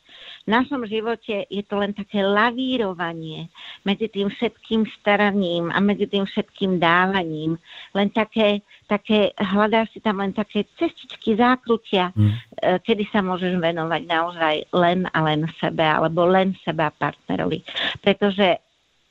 v 0.44 0.48
našom 0.48 0.88
živote 0.88 1.44
je 1.52 1.60
to 1.68 1.76
len 1.76 1.92
také 1.92 2.24
lavírovanie 2.24 3.52
medzi 3.84 4.08
tým 4.08 4.32
všetkým 4.32 4.88
staraním 4.96 5.68
a 5.68 5.76
medzi 5.84 6.08
tým 6.08 6.24
všetkým 6.24 6.80
dávaním. 6.80 7.60
Len 7.92 8.08
také, 8.16 8.64
také 8.88 9.36
hľadáš 9.36 9.92
si 9.92 10.00
tam 10.00 10.24
len 10.24 10.32
také 10.32 10.64
cestičky, 10.80 11.36
zákrutia, 11.36 12.16
mm. 12.16 12.32
kedy 12.80 13.12
sa 13.12 13.20
môžeš 13.20 13.60
venovať 13.60 14.02
naozaj 14.08 14.54
len 14.72 15.04
a 15.12 15.18
len 15.20 15.44
sebe, 15.60 15.84
alebo 15.84 16.24
len 16.24 16.56
seba 16.64 16.88
partnerovi. 16.96 17.60
Pretože 18.00 18.56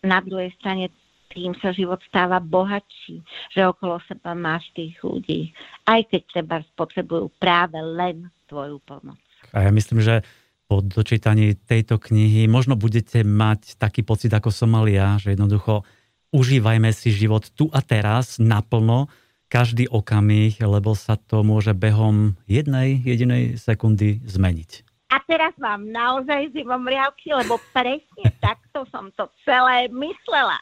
na 0.01 0.25
druhej 0.25 0.49
strane 0.57 0.89
tým 1.33 1.57
sa 1.57 1.73
život 1.73 1.97
stáva 2.05 2.37
bohatší, 2.37 3.25
že 3.51 3.61
okolo 3.65 3.97
seba 4.05 4.37
máš 4.37 4.69
tých 4.77 4.95
ľudí, 5.01 5.49
aj 5.89 6.07
keď 6.13 6.21
treba 6.29 6.55
potrebujú 6.77 7.33
práve 7.41 7.81
len 7.81 8.29
tvoju 8.45 8.77
pomoc. 8.85 9.17
A 9.51 9.65
ja 9.65 9.71
myslím, 9.73 9.99
že 9.99 10.21
po 10.69 10.79
dočítaní 10.79 11.57
tejto 11.57 11.99
knihy 11.99 12.47
možno 12.47 12.79
budete 12.79 13.25
mať 13.25 13.75
taký 13.75 14.05
pocit, 14.05 14.31
ako 14.31 14.53
som 14.53 14.71
mal 14.71 14.87
ja, 14.87 15.19
že 15.19 15.35
jednoducho 15.35 15.83
užívajme 16.33 16.89
si 16.95 17.13
život 17.13 17.49
tu 17.53 17.69
a 17.69 17.83
teraz 17.83 18.41
naplno, 18.41 19.11
každý 19.51 19.85
okamih, 19.85 20.57
lebo 20.65 20.97
sa 20.97 21.13
to 21.13 21.45
môže 21.45 21.77
behom 21.77 22.33
jednej 22.49 22.97
jedinej 23.05 23.61
sekundy 23.61 24.25
zmeniť. 24.25 24.92
A 25.13 25.21
teraz 25.29 25.53
mám 25.61 25.85
naozaj 25.85 26.57
zimom 26.57 26.81
riavky, 26.89 27.29
lebo 27.29 27.61
presne 27.69 28.33
takto 28.45 28.89
som 28.89 29.13
to 29.13 29.29
celé 29.45 29.85
myslela. 29.93 30.57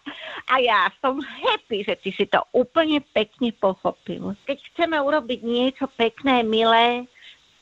A 0.51 0.59
ja 0.59 0.91
som 0.99 1.23
happy, 1.23 1.87
že 1.87 1.95
ty 2.03 2.11
si 2.11 2.27
to 2.27 2.43
úplne 2.51 2.99
pekne 3.15 3.55
pochopil. 3.55 4.35
Keď 4.43 4.59
chceme 4.75 4.99
urobiť 4.99 5.39
niečo 5.39 5.87
pekné, 5.95 6.43
milé 6.43 7.07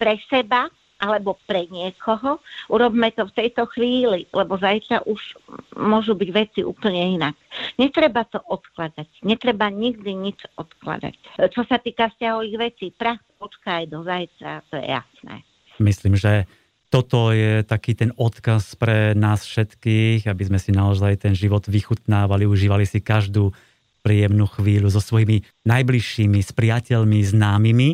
pre 0.02 0.18
seba, 0.34 0.74
alebo 1.00 1.40
pre 1.48 1.64
niekoho, 1.72 2.44
urobme 2.68 3.08
to 3.16 3.24
v 3.32 3.36
tejto 3.38 3.72
chvíli, 3.72 4.28
lebo 4.36 4.60
zajtra 4.60 5.08
už 5.08 5.40
môžu 5.80 6.12
byť 6.12 6.30
veci 6.36 6.60
úplne 6.60 7.16
inak. 7.16 7.40
Netreba 7.80 8.28
to 8.28 8.44
odkladať. 8.44 9.24
Netreba 9.24 9.72
nikdy 9.72 10.12
nič 10.12 10.44
odkladať. 10.60 11.16
Čo 11.56 11.64
sa 11.72 11.80
týka 11.80 12.12
vzťahových 12.12 12.58
vecí, 12.60 12.92
prach 12.92 13.24
počká 13.40 13.80
aj 13.80 13.86
do 13.88 14.04
zajtra, 14.04 14.60
to 14.68 14.76
je 14.76 14.86
jasné. 14.92 15.36
Myslím, 15.80 16.20
že 16.20 16.44
toto 16.90 17.30
je 17.30 17.62
taký 17.62 17.94
ten 17.94 18.10
odkaz 18.18 18.74
pre 18.74 19.14
nás 19.14 19.46
všetkých, 19.46 20.26
aby 20.26 20.44
sme 20.50 20.58
si 20.58 20.74
naozaj 20.74 21.22
ten 21.22 21.38
život 21.38 21.70
vychutnávali, 21.70 22.50
užívali 22.50 22.90
si 22.90 22.98
každú 22.98 23.54
príjemnú 24.02 24.50
chvíľu 24.50 24.90
so 24.90 24.98
svojimi 24.98 25.46
najbližšími, 25.70 26.40
s 26.42 26.50
priateľmi, 26.50 27.22
známymi. 27.22 27.90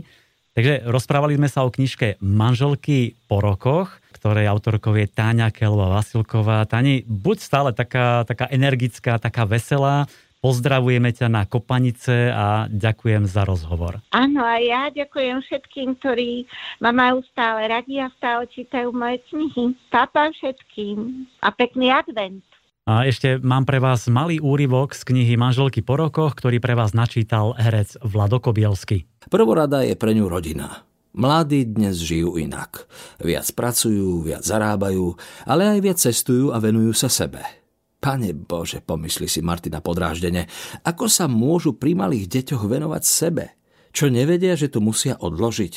Takže 0.56 0.88
rozprávali 0.88 1.36
sme 1.36 1.52
sa 1.52 1.68
o 1.68 1.74
knižke 1.74 2.24
Manželky 2.24 3.20
po 3.28 3.44
rokoch, 3.44 4.00
ktorej 4.16 4.48
autorkou 4.48 4.96
je 4.96 5.12
Táňa 5.12 5.52
Kelová 5.52 6.00
Vasilková. 6.00 6.64
Táni, 6.64 7.04
buď 7.04 7.38
stále 7.44 7.70
taká, 7.76 8.24
taká 8.24 8.48
energická, 8.48 9.20
taká 9.20 9.44
veselá, 9.44 10.08
Pozdravujeme 10.46 11.10
ťa 11.10 11.26
na 11.26 11.50
Kopanice 11.50 12.30
a 12.30 12.70
ďakujem 12.70 13.26
za 13.26 13.50
rozhovor. 13.50 13.98
Áno, 14.14 14.46
a 14.46 14.62
ja 14.62 14.94
ďakujem 14.94 15.42
všetkým, 15.42 15.98
ktorí 15.98 16.46
ma 16.78 16.94
majú 16.94 17.26
stále 17.34 17.66
radi 17.66 17.98
a 17.98 18.14
stále 18.14 18.46
čítajú 18.54 18.94
moje 18.94 19.26
knihy. 19.34 19.74
Papa 19.90 20.30
všetkým 20.30 21.26
a 21.42 21.50
pekný 21.50 21.90
advent. 21.90 22.46
A 22.86 23.10
ešte 23.10 23.42
mám 23.42 23.66
pre 23.66 23.82
vás 23.82 24.06
malý 24.06 24.38
úryvok 24.38 24.94
z 24.94 25.02
knihy 25.10 25.34
Manželky 25.34 25.82
po 25.82 25.98
rokoch, 25.98 26.38
ktorý 26.38 26.62
pre 26.62 26.78
vás 26.78 26.94
načítal 26.94 27.58
herec 27.58 27.98
Vlado 28.06 28.38
Kobielsky. 28.38 29.10
Prvorada 29.26 29.82
je 29.82 29.98
pre 29.98 30.14
ňu 30.14 30.30
rodina. 30.30 30.86
Mladí 31.18 31.66
dnes 31.66 31.98
žijú 31.98 32.38
inak. 32.38 32.86
Viac 33.18 33.50
pracujú, 33.58 34.22
viac 34.22 34.46
zarábajú, 34.46 35.18
ale 35.50 35.74
aj 35.74 35.80
viac 35.82 35.98
cestujú 35.98 36.54
a 36.54 36.62
venujú 36.62 36.94
sa 36.94 37.10
sebe. 37.10 37.65
Pane 38.06 38.38
Bože, 38.38 38.86
pomyslí 38.86 39.26
si 39.26 39.42
Martina 39.42 39.82
podráždene, 39.82 40.46
ako 40.86 41.10
sa 41.10 41.26
môžu 41.26 41.74
pri 41.74 41.98
malých 41.98 42.30
deťoch 42.30 42.70
venovať 42.70 43.02
sebe? 43.02 43.58
Čo 43.90 44.14
nevedia, 44.14 44.54
že 44.54 44.70
to 44.70 44.78
musia 44.78 45.18
odložiť? 45.18 45.74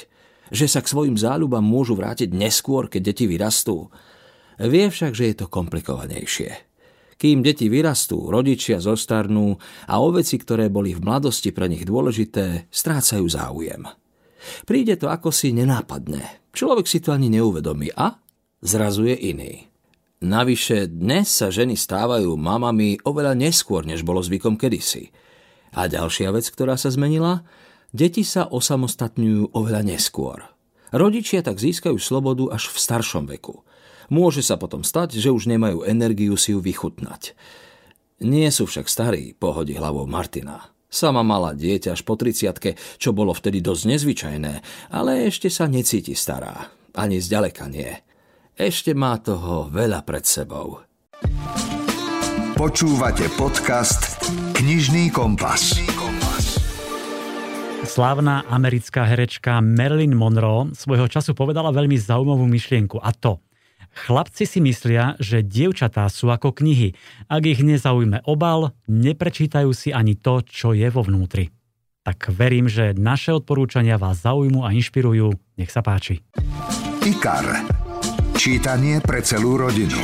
Že 0.53 0.67
sa 0.69 0.85
k 0.85 0.93
svojim 0.93 1.17
záľubám 1.17 1.65
môžu 1.65 1.97
vrátiť 1.97 2.29
neskôr, 2.37 2.93
keď 2.93 3.17
deti 3.17 3.25
vyrastú? 3.25 3.89
Vie 4.61 4.93
však, 4.93 5.17
že 5.17 5.33
je 5.33 5.35
to 5.41 5.47
komplikovanejšie. 5.49 6.53
Kým 7.17 7.41
deti 7.41 7.73
vyrastú, 7.73 8.29
rodičia 8.29 8.77
zostarnú 8.77 9.57
a 9.89 9.97
o 9.97 10.13
veci, 10.13 10.37
ktoré 10.37 10.69
boli 10.69 10.93
v 10.93 11.01
mladosti 11.01 11.49
pre 11.49 11.65
nich 11.65 11.89
dôležité, 11.89 12.69
strácajú 12.69 13.25
záujem. 13.25 13.89
Príde 14.69 15.01
to 15.01 15.09
ako 15.09 15.33
si 15.33 15.57
nenápadne, 15.57 16.39
Človek 16.59 16.91
si 16.91 16.99
to 16.99 17.15
ani 17.15 17.31
neuvedomí 17.31 17.95
a 17.95 18.19
zrazuje 18.67 19.15
iný. 19.15 19.68
Navyše 20.19 20.91
dnes 20.91 21.31
sa 21.31 21.47
ženy 21.47 21.79
stávajú 21.79 22.35
mamami 22.35 22.99
oveľa 23.07 23.39
neskôr, 23.39 23.87
než 23.87 24.03
bolo 24.03 24.19
zvykom 24.19 24.59
kedysi. 24.59 25.15
A 25.71 25.87
ďalšia 25.87 26.35
vec, 26.35 26.51
ktorá 26.51 26.75
sa 26.75 26.91
zmenila, 26.91 27.47
deti 27.95 28.27
sa 28.27 28.51
osamostatňujú 28.51 29.55
oveľa 29.55 29.87
neskôr. 29.87 30.43
Rodičia 30.91 31.47
tak 31.47 31.63
získajú 31.63 32.03
slobodu 32.03 32.51
až 32.51 32.67
v 32.67 32.77
staršom 32.83 33.31
veku. 33.31 33.63
Môže 34.11 34.43
sa 34.43 34.59
potom 34.59 34.83
stať, 34.83 35.23
že 35.23 35.31
už 35.31 35.47
nemajú 35.47 35.87
energiu 35.87 36.35
si 36.35 36.51
ju 36.51 36.59
vychutnať. 36.59 37.39
Nie 38.19 38.51
sú 38.51 38.67
však 38.67 38.91
starí, 38.91 39.39
pohodí 39.39 39.79
hlavou 39.79 40.09
Martina. 40.11 40.75
Sama 40.91 41.23
mala 41.23 41.55
dieťa 41.55 41.95
až 41.95 42.03
po 42.03 42.19
30 42.19 42.99
čo 42.99 43.15
bolo 43.15 43.37
vtedy 43.37 43.63
dosť 43.63 43.83
nezvyčajné, 43.87 44.55
ale 44.91 45.31
ešte 45.31 45.47
sa 45.47 45.71
necíti 45.71 46.17
stará. 46.19 46.73
Ani 46.97 47.23
zďaleka 47.23 47.71
nie. 47.71 48.08
Ešte 48.59 48.91
má 48.91 49.15
toho 49.23 49.71
veľa 49.71 50.03
pred 50.03 50.27
sebou. 50.27 50.83
Počúvate 52.59 53.31
podcast 53.39 54.19
Knižný 54.59 55.15
kompas. 55.15 55.79
Slávna 57.87 58.43
americká 58.51 59.07
herečka 59.07 59.63
Marilyn 59.63 60.19
Monroe 60.19 60.75
svojho 60.75 61.07
času 61.07 61.39
povedala 61.39 61.71
veľmi 61.71 61.95
zaujímavú 62.03 62.51
myšlienku 62.51 62.99
a 62.99 63.15
to 63.15 63.39
Chlapci 63.95 64.43
si 64.43 64.59
myslia, 64.59 65.15
že 65.23 65.47
dievčatá 65.47 66.11
sú 66.11 66.27
ako 66.27 66.51
knihy. 66.51 66.99
Ak 67.31 67.47
ich 67.47 67.63
nezaujme 67.63 68.27
obal, 68.27 68.75
neprečítajú 68.91 69.71
si 69.71 69.95
ani 69.95 70.19
to, 70.19 70.43
čo 70.43 70.75
je 70.75 70.91
vo 70.91 71.07
vnútri. 71.07 71.55
Tak 72.03 72.35
verím, 72.35 72.67
že 72.67 72.91
naše 72.91 73.31
odporúčania 73.39 74.03
vás 74.03 74.27
zaujmu 74.27 74.67
a 74.67 74.75
inšpirujú. 74.75 75.31
Nech 75.55 75.71
sa 75.71 75.79
páči. 75.79 76.27
IKAR. 77.07 77.78
Čítanie 78.39 79.03
pre 79.03 79.19
celú 79.19 79.59
rodinu. 79.59 79.99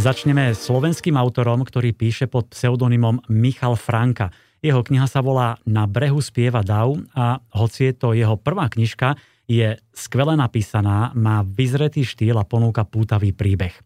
Začneme 0.00 0.56
slovenským 0.56 1.12
autorom, 1.12 1.60
ktorý 1.60 1.92
píše 1.92 2.24
pod 2.24 2.48
pseudonymom 2.56 3.20
Michal 3.28 3.76
Franka. 3.76 4.32
Jeho 4.64 4.80
kniha 4.80 5.04
sa 5.04 5.20
volá 5.20 5.60
Na 5.68 5.84
brehu 5.84 6.24
spieva 6.24 6.64
dav 6.64 6.96
a 7.12 7.36
hoci 7.52 7.92
je 7.92 7.94
to 8.00 8.16
jeho 8.16 8.40
prvá 8.40 8.72
knižka, 8.72 9.20
je 9.44 9.76
skvele 9.92 10.40
napísaná, 10.40 11.12
má 11.12 11.44
vyzretý 11.44 12.00
štýl 12.00 12.40
a 12.40 12.48
ponúka 12.48 12.88
pútavý 12.88 13.36
príbeh. 13.36 13.76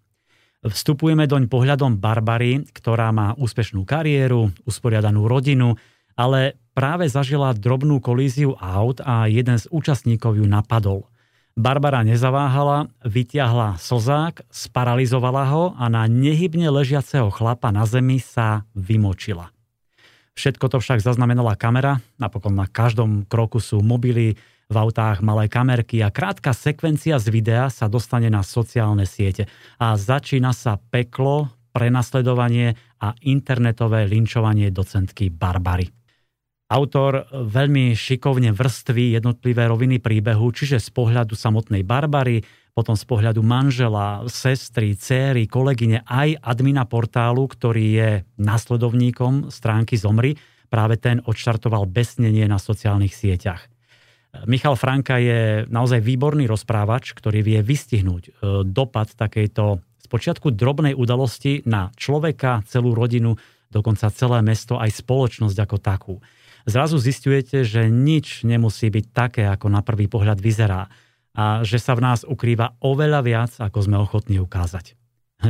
Vstupujeme 0.63 1.27
doň 1.27 1.51
pohľadom 1.51 1.99
Barbary, 1.99 2.63
ktorá 2.71 3.11
má 3.11 3.35
úspešnú 3.35 3.83
kariéru, 3.83 4.55
usporiadanú 4.63 5.27
rodinu, 5.27 5.75
ale 6.15 6.63
práve 6.79 7.11
zažila 7.11 7.51
drobnú 7.59 7.99
kolíziu 7.99 8.55
aut 8.55 9.03
a 9.03 9.27
jeden 9.27 9.59
z 9.59 9.67
účastníkov 9.75 10.39
ju 10.39 10.47
napadol– 10.47 11.03
Barbara 11.57 12.05
nezaváhala, 12.05 12.93
vytiahla 13.01 13.81
slzák, 13.81 14.45
sparalizovala 14.53 15.49
ho 15.49 15.65
a 15.73 15.89
na 15.89 16.05
nehybne 16.05 16.69
ležiaceho 16.69 17.33
chlapa 17.33 17.73
na 17.73 17.89
zemi 17.89 18.21
sa 18.21 18.69
vymočila. 18.77 19.49
Všetko 20.37 20.69
to 20.69 20.85
však 20.85 21.01
zaznamenala 21.01 21.57
kamera, 21.57 22.05
napokon 22.21 22.53
na 22.53 22.69
každom 22.69 23.25
kroku 23.25 23.57
sú 23.57 23.81
mobily, 23.81 24.37
v 24.67 24.77
autách 24.77 25.23
malé 25.23 25.47
kamerky 25.47 26.03
a 26.03 26.11
krátka 26.11 26.51
sekvencia 26.51 27.17
z 27.23 27.31
videa 27.31 27.71
sa 27.71 27.87
dostane 27.87 28.27
na 28.27 28.43
sociálne 28.43 29.07
siete 29.07 29.47
a 29.79 29.95
začína 29.95 30.51
sa 30.51 30.77
peklo, 30.77 31.49
prenasledovanie 31.71 32.75
a 33.01 33.15
internetové 33.25 34.05
linčovanie 34.11 34.69
docentky 34.75 35.31
Barbary. 35.31 35.87
Autor 36.67 37.31
veľmi 37.31 37.95
šikovne 37.95 38.51
vrství 38.51 39.15
jednotlivé 39.15 39.71
roviny 39.71 40.03
príbehu, 40.03 40.51
čiže 40.51 40.83
z 40.83 40.91
pohľadu 40.91 41.39
samotnej 41.39 41.87
Barbary, 41.87 42.43
potom 42.75 42.99
z 42.99 43.07
pohľadu 43.07 43.39
manžela, 43.47 44.27
sestry, 44.27 44.99
céry, 44.99 45.47
kolegyne, 45.47 46.03
aj 46.03 46.43
admina 46.43 46.83
portálu, 46.83 47.47
ktorý 47.47 47.85
je 47.95 48.11
nasledovníkom 48.43 49.55
stránky 49.55 49.95
Zomri. 49.95 50.35
Práve 50.67 50.99
ten 50.99 51.23
odštartoval 51.23 51.87
besnenie 51.87 52.43
na 52.51 52.59
sociálnych 52.59 53.15
sieťach. 53.15 53.71
Michal 54.51 54.75
Franka 54.75 55.23
je 55.23 55.71
naozaj 55.71 56.03
výborný 56.03 56.51
rozprávač, 56.51 57.15
ktorý 57.15 57.47
vie 57.47 57.63
vystihnúť 57.63 58.23
e, 58.27 58.31
dopad 58.67 59.15
takejto 59.15 59.81
spočiatku 60.03 60.51
drobnej 60.53 60.93
udalosti 60.99 61.63
na 61.65 61.95
človeka, 61.95 62.67
celú 62.69 62.93
rodinu, 62.93 63.39
dokonca 63.71 64.13
celé 64.13 64.43
mesto, 64.43 64.77
aj 64.77 64.93
spoločnosť 64.93 65.57
ako 65.57 65.77
takú 65.81 66.15
zrazu 66.67 66.99
zistujete, 66.99 67.63
že 67.63 67.89
nič 67.89 68.43
nemusí 68.43 68.91
byť 68.91 69.07
také, 69.15 69.47
ako 69.47 69.71
na 69.71 69.81
prvý 69.81 70.11
pohľad 70.11 70.43
vyzerá 70.43 70.91
a 71.37 71.63
že 71.63 71.79
sa 71.79 71.95
v 71.95 72.05
nás 72.05 72.27
ukrýva 72.27 72.77
oveľa 72.83 73.21
viac, 73.23 73.53
ako 73.63 73.79
sme 73.81 73.97
ochotní 74.03 74.43
ukázať. 74.43 74.99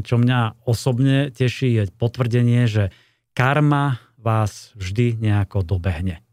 Čo 0.02 0.18
mňa 0.18 0.66
osobne 0.66 1.30
teší 1.30 1.78
je 1.78 1.82
potvrdenie, 1.94 2.66
že 2.66 2.90
karma 3.32 4.02
vás 4.18 4.74
vždy 4.74 5.22
nejako 5.22 5.62
dobehne. 5.62 6.26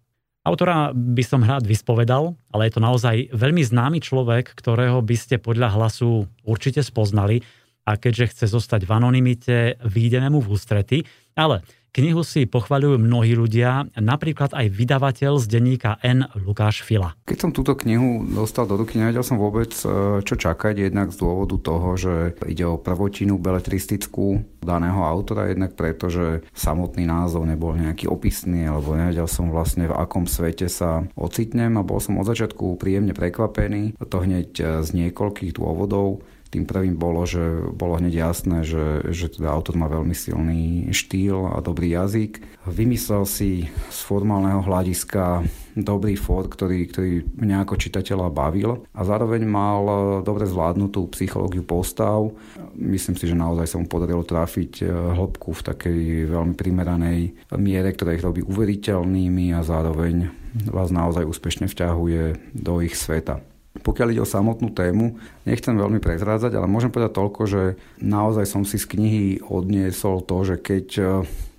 Autora 0.43 0.91
by 0.91 1.24
som 1.24 1.39
rád 1.39 1.63
vyspovedal, 1.63 2.36
ale 2.52 2.67
je 2.67 2.74
to 2.76 2.82
naozaj 2.84 3.15
veľmi 3.32 3.63
známy 3.63 4.04
človek, 4.04 4.52
ktorého 4.52 5.00
by 5.00 5.15
ste 5.15 5.39
podľa 5.39 5.72
hlasu 5.72 6.28
určite 6.43 6.84
spoznali 6.84 7.39
a 7.88 7.96
keďže 7.96 8.36
chce 8.36 8.46
zostať 8.52 8.84
v 8.84 8.91
anonimite, 8.91 9.56
výjdeme 9.88 10.28
mu 10.28 10.43
v 10.43 10.52
ústrety. 10.52 10.98
Ale 11.39 11.63
Knihu 11.93 12.25
si 12.25 12.49
pochvaľujú 12.49 12.97
mnohí 12.97 13.38
ľudia, 13.38 13.86
napríklad 13.93 14.49
aj 14.58 14.65
vydavateľ 14.65 15.38
z 15.38 15.45
denníka 15.45 16.01
N. 16.01 16.25
Lukáš 16.41 16.82
Fila. 16.82 17.13
Keď 17.29 17.38
som 17.38 17.51
túto 17.53 17.77
knihu 17.77 18.25
dostal 18.34 18.65
do 18.65 18.82
ruky, 18.82 18.97
nevedel 18.97 19.21
som 19.21 19.38
vôbec, 19.38 19.69
e, 19.69 20.17
čo 20.25 20.34
čakať, 20.34 20.89
jednak 20.89 21.13
z 21.13 21.21
dôvodu 21.21 21.53
toho, 21.62 21.93
že 21.93 22.34
ide 22.49 22.65
o 22.65 22.82
prvotinu 22.82 23.38
beletristickú 23.38 24.41
daného 24.65 25.06
autora, 25.06 25.53
jednak 25.53 25.77
preto, 25.77 26.10
že 26.10 26.41
samotný 26.58 27.06
názov 27.06 27.45
nebol 27.45 27.77
nejaký 27.77 28.10
opisný, 28.10 28.65
alebo 28.65 28.97
nevedel 28.97 29.29
som 29.29 29.53
vlastne 29.53 29.86
v 29.86 29.93
akom 29.93 30.25
svete 30.25 30.73
sa 30.73 31.06
ocitnem 31.13 31.77
a 31.77 31.86
bol 31.86 32.01
som 32.01 32.17
od 32.17 32.25
začiatku 32.25 32.73
príjemne 32.82 33.13
prekvapený. 33.13 34.01
To 34.01 34.17
hneď 34.17 34.49
e, 34.58 34.63
z 34.82 34.89
niekoľkých 34.97 35.62
dôvodov. 35.62 36.25
Tým 36.53 36.69
prvým 36.69 36.93
bolo, 36.93 37.25
že 37.25 37.41
bolo 37.73 37.97
hneď 37.97 38.29
jasné, 38.29 38.61
že, 38.61 39.09
že 39.09 39.33
teda 39.33 39.49
autor 39.49 39.73
má 39.73 39.89
veľmi 39.89 40.13
silný 40.13 40.93
štýl 40.93 41.49
a 41.49 41.57
dobrý 41.65 41.97
jazyk. 41.97 42.45
Vymyslel 42.69 43.25
si 43.25 43.65
z 43.89 43.99
formálneho 44.05 44.61
hľadiska 44.61 45.41
dobrý 45.73 46.13
for, 46.13 46.45
ktorý, 46.45 46.85
ktorý 46.85 47.11
mňa 47.41 47.65
ako 47.65 47.73
čitateľa 47.81 48.29
bavil 48.29 48.85
a 48.93 49.01
zároveň 49.01 49.41
mal 49.49 49.81
dobre 50.21 50.45
zvládnutú 50.45 51.09
psychológiu 51.17 51.65
postav. 51.65 52.29
Myslím 52.77 53.17
si, 53.17 53.25
že 53.25 53.33
naozaj 53.33 53.73
sa 53.73 53.81
mu 53.81 53.89
podarilo 53.89 54.21
trafiť 54.21 54.85
eh, 54.85 54.89
hĺbku 54.93 55.57
v 55.57 55.65
takej 55.73 55.99
veľmi 56.29 56.53
primeranej 56.53 57.33
miere, 57.57 57.89
ktorá 57.97 58.13
ich 58.13 58.21
robí 58.21 58.45
uveriteľnými 58.45 59.57
a 59.57 59.65
zároveň 59.65 60.29
vás 60.69 60.93
naozaj 60.93 61.25
úspešne 61.25 61.65
vťahuje 61.65 62.53
do 62.53 62.73
ich 62.85 62.93
sveta. 62.93 63.41
Pokiaľ 63.84 64.08
ide 64.15 64.24
o 64.24 64.28
samotnú 64.28 64.72
tému, 64.72 65.19
nechcem 65.43 65.76
veľmi 65.76 66.00
prezrádzať, 66.00 66.56
ale 66.56 66.72
môžem 66.72 66.89
povedať 66.89 67.19
toľko, 67.19 67.41
že 67.46 67.63
naozaj 68.00 68.48
som 68.48 68.63
si 68.63 68.80
z 68.80 68.88
knihy 68.88 69.26
odniesol 69.43 70.24
to, 70.24 70.38
že 70.48 70.56
keď 70.58 70.88
e, 70.96 71.04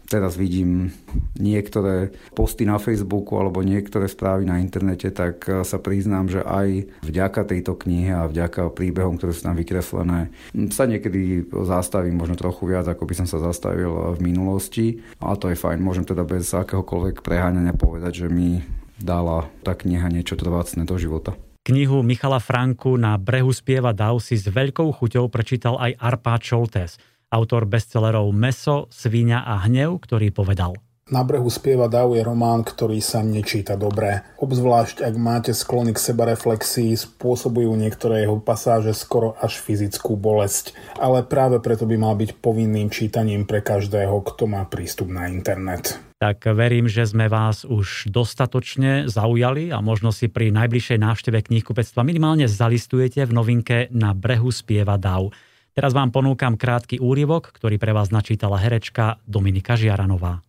teraz 0.09 0.37
vidím 0.37 0.93
niektoré 1.37 2.13
posty 2.33 2.65
na 2.65 2.81
Facebooku 2.81 3.37
alebo 3.37 3.65
niektoré 3.65 4.09
správy 4.09 4.49
na 4.49 4.61
internete, 4.61 5.13
tak 5.13 5.45
e, 5.49 5.65
sa 5.69 5.77
priznám, 5.77 6.33
že 6.33 6.41
aj 6.41 6.89
vďaka 7.05 7.45
tejto 7.45 7.77
knihe 7.77 8.13
a 8.13 8.31
vďaka 8.31 8.73
príbehom, 8.73 9.21
ktoré 9.21 9.37
sú 9.37 9.45
tam 9.45 9.57
vykreslené, 9.59 10.33
sa 10.73 10.89
niekedy 10.89 11.45
zastavím 11.53 12.17
možno 12.17 12.41
trochu 12.41 12.65
viac, 12.69 12.89
ako 12.89 13.05
by 13.05 13.15
som 13.21 13.27
sa 13.29 13.37
zastavil 13.43 14.17
v 14.17 14.21
minulosti. 14.25 15.05
A 15.21 15.37
to 15.37 15.53
je 15.53 15.61
fajn. 15.61 15.83
Môžem 15.83 16.09
teda 16.09 16.25
bez 16.25 16.49
akéhokoľvek 16.53 17.21
preháňania 17.21 17.77
povedať, 17.77 18.25
že 18.25 18.29
mi 18.33 18.65
dala 19.01 19.51
tá 19.67 19.75
kniha 19.75 20.07
niečo 20.09 20.39
trvácne 20.39 20.87
do 20.87 20.97
života. 20.97 21.35
Knihu 21.64 22.05
Michala 22.05 22.44
Franku 22.44 23.00
Na 23.00 23.16
brehu 23.16 23.48
spieva 23.48 23.96
Dav 23.96 24.20
si 24.20 24.37
s 24.37 24.44
veľkou 24.44 24.92
chuťou 25.00 25.33
prečítal 25.33 25.81
aj 25.81 25.96
Arpá 25.96 26.37
Čoltes, 26.37 27.00
autor 27.33 27.64
bestsellerov 27.64 28.29
Meso, 28.37 28.85
Svíňa 28.92 29.48
a 29.48 29.64
Hnev, 29.64 29.96
ktorý 30.05 30.29
povedal– 30.29 30.77
na 31.05 31.20
brehu 31.20 31.53
spieva 31.53 31.85
Dav 31.85 32.16
je 32.16 32.24
román, 32.24 32.64
ktorý 32.64 32.96
sa 33.05 33.20
nečíta 33.20 33.77
dobre. 33.77 34.24
Obzvlášť, 34.40 35.05
ak 35.05 35.14
máte 35.20 35.53
sklony 35.53 35.92
k 35.92 36.00
sebareflexii, 36.00 36.96
spôsobujú 36.96 37.77
niektoré 37.77 38.24
jeho 38.24 38.40
pasáže 38.40 38.96
skoro 38.96 39.37
až 39.37 39.61
fyzickú 39.61 40.16
bolesť. 40.16 40.72
Ale 40.96 41.20
práve 41.29 41.61
preto 41.61 41.85
by 41.85 42.00
mal 42.00 42.16
byť 42.16 42.40
povinným 42.40 42.88
čítaním 42.88 43.44
pre 43.44 43.61
každého, 43.61 44.16
kto 44.33 44.48
má 44.48 44.64
prístup 44.64 45.12
na 45.12 45.29
internet. 45.29 46.00
Tak 46.25 46.57
verím, 46.57 46.89
že 46.89 47.05
sme 47.05 47.29
vás 47.29 47.69
už 47.69 48.09
dostatočne 48.09 49.13
zaujali 49.13 49.69
a 49.69 49.85
možno 49.85 50.09
si 50.09 50.33
pri 50.33 50.49
najbližšej 50.57 50.97
návšteve 50.97 51.53
knihkupectva 51.53 52.01
minimálne 52.01 52.49
zalistujete 52.49 53.29
v 53.29 53.37
novinke 53.37 53.93
Na 53.93 54.17
brehu 54.17 54.49
spieva 54.49 54.97
Dav. 54.97 55.37
Teraz 55.77 55.93
vám 55.93 56.17
ponúkam 56.17 56.57
krátky 56.57 56.97
úryvok, 56.97 57.53
ktorý 57.53 57.77
pre 57.77 57.93
vás 57.93 58.09
načítala 58.09 58.57
herečka 58.57 59.21
Dominika 59.29 59.77
Žiaranová. 59.77 60.41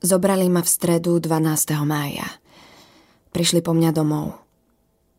Zobrali 0.00 0.48
ma 0.48 0.64
v 0.64 0.72
stredu 0.72 1.20
12. 1.20 1.76
mája. 1.84 2.24
Prišli 3.28 3.60
po 3.60 3.76
mňa 3.76 3.92
domov. 3.92 4.32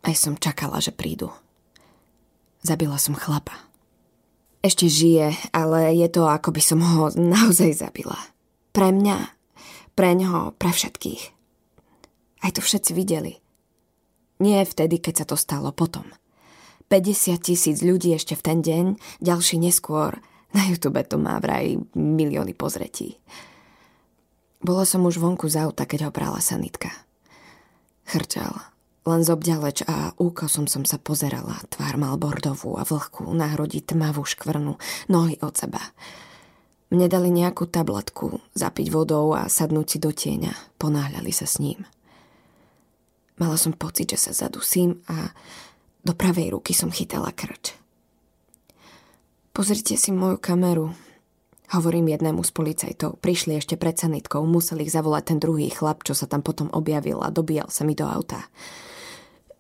Aj 0.02 0.17
som 0.17 0.34
čakala, 0.41 0.82
že 0.82 0.89
prídu. 0.89 1.30
Zabila 2.65 2.98
som 2.98 3.13
chlapa. 3.13 3.54
Ešte 4.65 4.89
žije, 4.89 5.54
ale 5.54 5.93
je 5.93 6.10
to, 6.10 6.26
ako 6.26 6.50
by 6.50 6.62
som 6.65 6.82
ho 6.82 7.13
naozaj 7.38 7.78
zabila. 7.78 8.17
Pre 8.74 8.89
mňa, 8.89 9.38
pre 9.99 10.15
ňoho, 10.15 10.55
pre 10.55 10.71
všetkých. 10.71 11.23
Aj 12.39 12.55
to 12.55 12.63
všetci 12.63 12.95
videli. 12.95 13.43
Nie 14.39 14.63
vtedy, 14.63 14.95
keď 14.95 15.13
sa 15.19 15.25
to 15.27 15.35
stalo 15.35 15.75
potom. 15.75 16.07
50 16.88 17.35
tisíc 17.43 17.83
ľudí 17.83 18.15
ešte 18.15 18.39
v 18.39 18.45
ten 18.47 18.63
deň, 18.63 18.85
ďalší 19.19 19.59
neskôr. 19.59 20.23
Na 20.55 20.63
YouTube 20.71 21.03
to 21.03 21.19
má 21.19 21.35
vraj 21.43 21.75
milióny 21.99 22.55
pozretí. 22.55 23.19
Bola 24.63 24.88
som 24.88 25.03
už 25.03 25.19
vonku 25.19 25.51
z 25.51 25.67
auta, 25.67 25.83
keď 25.83 26.07
ho 26.07 26.15
brala 26.15 26.39
sanitka. 26.39 26.95
Chrčal, 28.07 28.55
len 29.03 29.19
z 29.27 29.35
obďaleč 29.35 29.83
a 29.83 30.15
úkosom 30.15 30.71
som 30.71 30.88
sa 30.88 30.95
pozerala. 30.95 31.59
Tvár 31.75 31.99
mal 31.99 32.15
bordovú 32.15 32.79
a 32.79 32.88
vlhkú, 32.88 33.27
na 33.35 33.51
hrodi 33.51 33.83
tmavú 33.83 34.23
škvrnu, 34.23 34.79
nohy 35.12 35.35
od 35.43 35.59
seba. 35.59 35.83
Mne 36.89 37.06
dali 37.06 37.30
nejakú 37.30 37.69
tabletku, 37.69 38.41
zapiť 38.58 38.88
vodou 38.89 39.38
a 39.38 39.45
sadnúť 39.45 39.88
si 39.88 39.97
do 40.02 40.10
tieňa. 40.10 40.54
Ponáhľali 40.82 41.30
sa 41.30 41.45
s 41.45 41.62
ním. 41.62 41.86
Mala 43.38 43.56
som 43.62 43.78
pocit, 43.78 44.10
že 44.10 44.17
sa 44.17 44.32
zadusím 44.34 44.99
a 45.06 45.30
do 46.02 46.17
pravej 46.17 46.58
ruky 46.58 46.73
som 46.73 46.89
chytala 46.89 47.30
krč. 47.30 47.78
Pozrite 49.54 49.95
si 49.95 50.10
moju 50.10 50.41
kameru, 50.41 50.91
Hovorím 51.69 52.10
jednému 52.10 52.41
z 52.41 52.49
policajtov. 52.49 53.21
Prišli 53.21 53.62
ešte 53.62 53.78
pred 53.78 53.93
sanitkou, 53.93 54.41
museli 54.41 54.89
ich 54.89 54.93
zavolať 54.93 55.23
ten 55.30 55.38
druhý 55.38 55.69
chlap, 55.69 56.02
čo 56.02 56.17
sa 56.17 56.25
tam 56.25 56.41
potom 56.41 56.65
objavil 56.73 57.21
a 57.21 57.30
dobíjal 57.30 57.69
sa 57.69 57.86
mi 57.86 57.93
do 57.93 58.10
auta. 58.10 58.49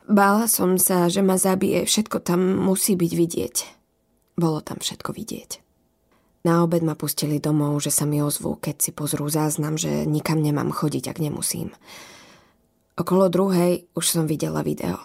Bála 0.09 0.49
som 0.49 0.81
sa, 0.81 1.05
že 1.05 1.21
ma 1.21 1.37
zabije, 1.37 1.85
všetko 1.85 2.25
tam 2.25 2.65
musí 2.65 2.97
byť 2.97 3.11
vidieť. 3.13 3.55
Bolo 4.41 4.57
tam 4.65 4.81
všetko 4.81 5.13
vidieť. 5.13 5.68
Na 6.47 6.63
obed 6.63 6.79
ma 6.79 6.95
pustili 6.95 7.43
domov, 7.43 7.83
že 7.83 7.91
sa 7.91 8.07
mi 8.07 8.23
ozvú, 8.23 8.55
keď 8.55 8.75
si 8.79 8.91
pozrú 8.95 9.27
záznam, 9.27 9.75
že 9.75 10.07
nikam 10.07 10.39
nemám 10.39 10.71
chodiť, 10.71 11.11
ak 11.11 11.17
nemusím. 11.19 11.75
Okolo 12.95 13.27
druhej 13.27 13.87
už 13.95 14.05
som 14.07 14.23
videla 14.27 14.63
video. 14.63 14.99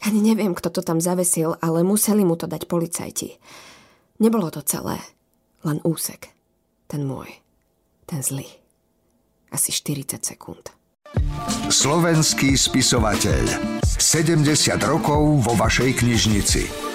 Ani 0.00 0.24
neviem, 0.24 0.56
kto 0.56 0.72
to 0.72 0.80
tam 0.80 0.96
zavesil, 0.96 1.60
ale 1.60 1.84
museli 1.84 2.24
mu 2.24 2.36
to 2.36 2.48
dať 2.48 2.64
policajti. 2.64 3.36
Nebolo 4.20 4.48
to 4.48 4.64
celé. 4.64 4.96
Len 5.60 5.80
úsek. 5.84 6.32
Ten 6.88 7.04
môj. 7.04 7.28
Ten 8.08 8.24
zlý. 8.24 8.48
Asi 9.52 9.76
40 9.76 10.24
sekúnd. 10.24 10.72
Slovenský 11.68 12.56
spisovateľ. 12.56 13.44
70 13.84 14.48
rokov 14.88 15.44
vo 15.44 15.52
vašej 15.52 16.00
knižnici. 16.00 16.89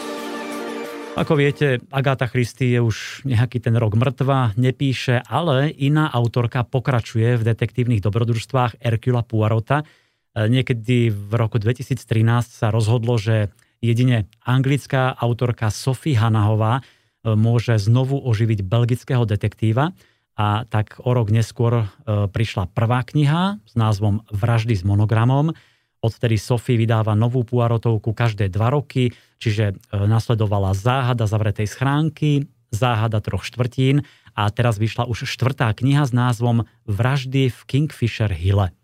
Ako 1.16 1.40
viete, 1.40 1.80
Agáta 1.96 2.28
Christy 2.28 2.76
je 2.76 2.84
už 2.84 3.24
nejaký 3.24 3.64
ten 3.64 3.72
rok 3.80 3.96
mŕtva, 3.96 4.52
nepíše, 4.60 5.24
ale 5.24 5.72
iná 5.72 6.12
autorka 6.12 6.68
pokračuje 6.68 7.40
v 7.40 7.56
detektívnych 7.56 8.04
dobrodružstvách 8.04 8.84
Erkula 8.84 9.24
Poirota. 9.24 9.88
E, 10.36 10.52
niekedy 10.52 11.08
v 11.16 11.32
roku 11.40 11.56
2013 11.56 12.04
sa 12.52 12.68
rozhodlo, 12.68 13.16
že 13.16 13.48
jedine 13.80 14.28
anglická 14.44 15.16
autorka 15.16 15.72
Sophie 15.72 16.20
Hanahová 16.20 16.84
e, 16.84 17.32
môže 17.32 17.80
znovu 17.80 18.20
oživiť 18.20 18.68
belgického 18.68 19.24
detektíva 19.24 19.96
a 20.36 20.68
tak 20.68 21.00
o 21.00 21.16
rok 21.16 21.32
neskôr 21.32 21.74
e, 21.80 22.28
prišla 22.28 22.76
prvá 22.76 23.08
kniha 23.08 23.64
s 23.64 23.74
názvom 23.80 24.20
Vraždy 24.36 24.76
s 24.76 24.84
monogramom, 24.84 25.56
Odtedy 26.04 26.38
Sophie 26.38 26.78
vydáva 26.78 27.18
novú 27.18 27.42
Poirotovku 27.42 28.14
každé 28.14 28.52
dva 28.52 28.70
roky, 28.74 29.14
čiže 29.42 29.74
e, 29.74 29.74
nasledovala 29.94 30.76
Záhada 30.78 31.26
zavretej 31.26 31.66
schránky, 31.66 32.46
Záhada 32.74 33.24
troch 33.24 33.48
štvrtín 33.48 34.04
a 34.36 34.52
teraz 34.52 34.76
vyšla 34.76 35.08
už 35.08 35.24
štvrtá 35.26 35.72
kniha 35.72 36.04
s 36.04 36.12
názvom 36.12 36.68
Vraždy 36.84 37.48
v 37.48 37.60
Kingfisher 37.66 38.30
Hille. 38.36 38.76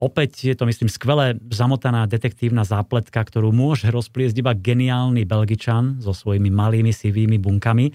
Opäť 0.00 0.48
je 0.48 0.56
to, 0.56 0.64
myslím, 0.64 0.88
skvelé 0.88 1.36
zamotaná 1.52 2.08
detektívna 2.08 2.64
zápletka, 2.64 3.20
ktorú 3.20 3.52
môže 3.52 3.92
rozpliesť 3.92 4.40
iba 4.40 4.56
geniálny 4.56 5.28
Belgičan 5.28 6.00
so 6.00 6.16
svojimi 6.16 6.48
malými 6.48 6.88
sivými 6.88 7.36
bunkami. 7.36 7.86
E, 7.88 7.92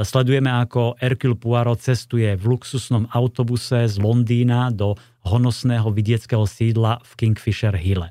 sledujeme, 0.00 0.48
ako 0.48 0.96
Hercule 0.96 1.36
Poirot 1.36 1.80
cestuje 1.84 2.32
v 2.36 2.44
luxusnom 2.56 3.04
autobuse 3.12 3.84
z 3.84 3.96
Londýna 4.00 4.72
do 4.72 4.96
honosného 5.26 5.88
vidieckého 5.90 6.46
sídla 6.46 7.02
v 7.02 7.12
Kingfisher 7.18 7.74
Hille. 7.78 8.10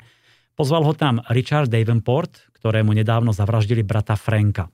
Pozval 0.55 0.83
ho 0.83 0.93
tam 0.95 1.23
Richard 1.31 1.71
Davenport, 1.71 2.51
ktorému 2.59 2.93
nedávno 2.93 3.33
zavraždili 3.33 3.81
brata 3.81 4.13
Franka. 4.19 4.69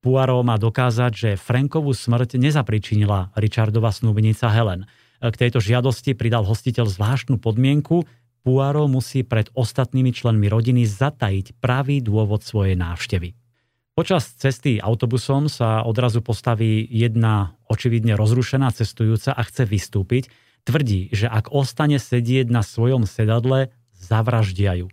Poirot 0.00 0.46
má 0.48 0.56
dokázať, 0.56 1.12
že 1.12 1.30
Frankovú 1.36 1.92
smrť 1.92 2.40
nezapričinila 2.40 3.36
Richardova 3.36 3.92
snúbenica 3.92 4.48
Helen. 4.48 4.88
K 5.20 5.34
tejto 5.36 5.60
žiadosti 5.60 6.16
pridal 6.16 6.48
hostiteľ 6.48 6.88
zvláštnu 6.88 7.36
podmienku, 7.36 8.08
Poirot 8.40 8.88
musí 8.88 9.20
pred 9.20 9.52
ostatnými 9.52 10.16
členmi 10.16 10.48
rodiny 10.48 10.88
zatajiť 10.88 11.60
pravý 11.60 12.00
dôvod 12.00 12.40
svojej 12.40 12.72
návštevy. 12.80 13.36
Počas 13.92 14.32
cesty 14.40 14.80
autobusom 14.80 15.52
sa 15.52 15.84
odrazu 15.84 16.24
postaví 16.24 16.88
jedna 16.88 17.60
očividne 17.68 18.16
rozrušená 18.16 18.72
cestujúca 18.72 19.36
a 19.36 19.42
chce 19.44 19.68
vystúpiť, 19.68 20.32
Tvrdí, 20.64 21.10
že 21.10 21.26
ak 21.26 21.52
ostane 21.52 21.96
sedieť 21.96 22.52
na 22.52 22.60
svojom 22.60 23.08
sedadle, 23.08 23.72
zavraždia 23.96 24.76
ju. 24.76 24.88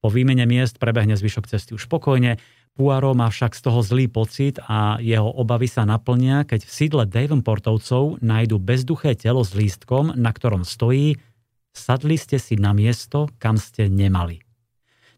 Po 0.00 0.08
výmene 0.08 0.48
miest 0.48 0.80
prebehne 0.80 1.18
zvyšok 1.18 1.44
cesty 1.50 1.76
už 1.76 1.84
spokojne, 1.86 2.40
Poirot 2.78 3.18
má 3.18 3.28
však 3.28 3.52
z 3.52 3.60
toho 3.66 3.82
zlý 3.82 4.06
pocit 4.08 4.56
a 4.64 4.96
jeho 5.02 5.26
obavy 5.26 5.66
sa 5.66 5.84
naplnia, 5.84 6.46
keď 6.46 6.64
v 6.64 6.72
sídle 6.72 7.02
Davenportovcov 7.04 8.22
nájdu 8.24 8.56
bezduché 8.62 9.18
telo 9.18 9.42
s 9.44 9.52
lístkom, 9.52 10.16
na 10.16 10.30
ktorom 10.30 10.62
stojí 10.64 11.18
sadli 11.74 12.18
ste 12.18 12.38
si 12.38 12.58
na 12.58 12.74
miesto, 12.74 13.30
kam 13.38 13.58
ste 13.58 13.86
nemali. 13.86 14.42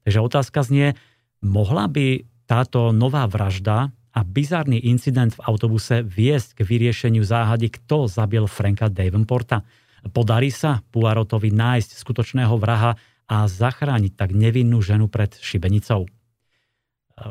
Takže 0.05 0.19
otázka 0.21 0.61
znie, 0.67 0.99
mohla 1.41 1.87
by 1.89 2.27
táto 2.45 2.91
nová 2.91 3.25
vražda 3.31 3.95
a 4.13 4.21
bizarný 4.23 4.77
incident 4.85 5.33
v 5.33 5.45
autobuse 5.49 6.05
viesť 6.05 6.61
k 6.61 6.69
vyriešeniu 6.69 7.25
záhady, 7.25 7.73
kto 7.73 8.09
zabil 8.09 8.45
Franka 8.45 8.93
Davenporta? 8.93 9.65
Podarí 10.13 10.53
sa 10.53 10.85
Puarotovi 10.93 11.55
nájsť 11.55 11.97
skutočného 11.97 12.55
vraha 12.61 12.99
a 13.31 13.37
zachrániť 13.49 14.13
tak 14.19 14.37
nevinnú 14.37 14.85
ženu 14.85 15.09
pred 15.09 15.33
šibenicou. 15.41 16.05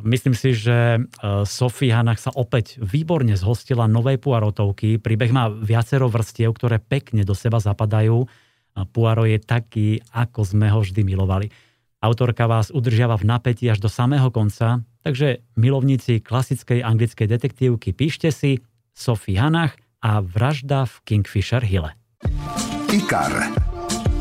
Myslím 0.06 0.38
si, 0.38 0.56
že 0.56 0.98
e, 0.98 1.00
Sophie 1.44 1.92
Hanach 1.92 2.22
sa 2.22 2.32
opäť 2.32 2.80
výborne 2.80 3.36
zhostila 3.36 3.90
novej 3.90 4.22
Puarotovky. 4.22 5.02
Príbeh 5.02 5.34
má 5.34 5.52
viacero 5.52 6.08
vrstiev, 6.08 6.56
ktoré 6.56 6.80
pekne 6.80 7.28
do 7.28 7.36
seba 7.36 7.60
zapadajú. 7.60 8.24
Puaro 8.96 9.28
je 9.28 9.36
taký, 9.42 10.00
ako 10.16 10.48
sme 10.48 10.72
ho 10.72 10.80
vždy 10.80 11.04
milovali. 11.04 11.52
Autorka 12.02 12.50
vás 12.50 12.74
udržiava 12.74 13.14
v 13.14 13.30
napätí 13.30 13.70
až 13.70 13.78
do 13.78 13.86
samého 13.86 14.34
konca, 14.34 14.82
takže 15.06 15.46
milovníci 15.54 16.18
klasickej 16.26 16.82
anglickej 16.82 17.30
detektívky, 17.30 17.94
píšte 17.94 18.34
si 18.34 18.58
Sophie 18.90 19.38
Hanach 19.38 19.78
a 20.02 20.18
Vražda 20.18 20.90
v 20.90 20.94
Kingfisher 21.06 21.62
Hille. 21.62 21.94
IKAR. 22.90 23.54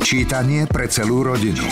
Čítanie 0.04 0.68
pre 0.68 0.92
celú 0.92 1.24
rodinu. 1.24 1.64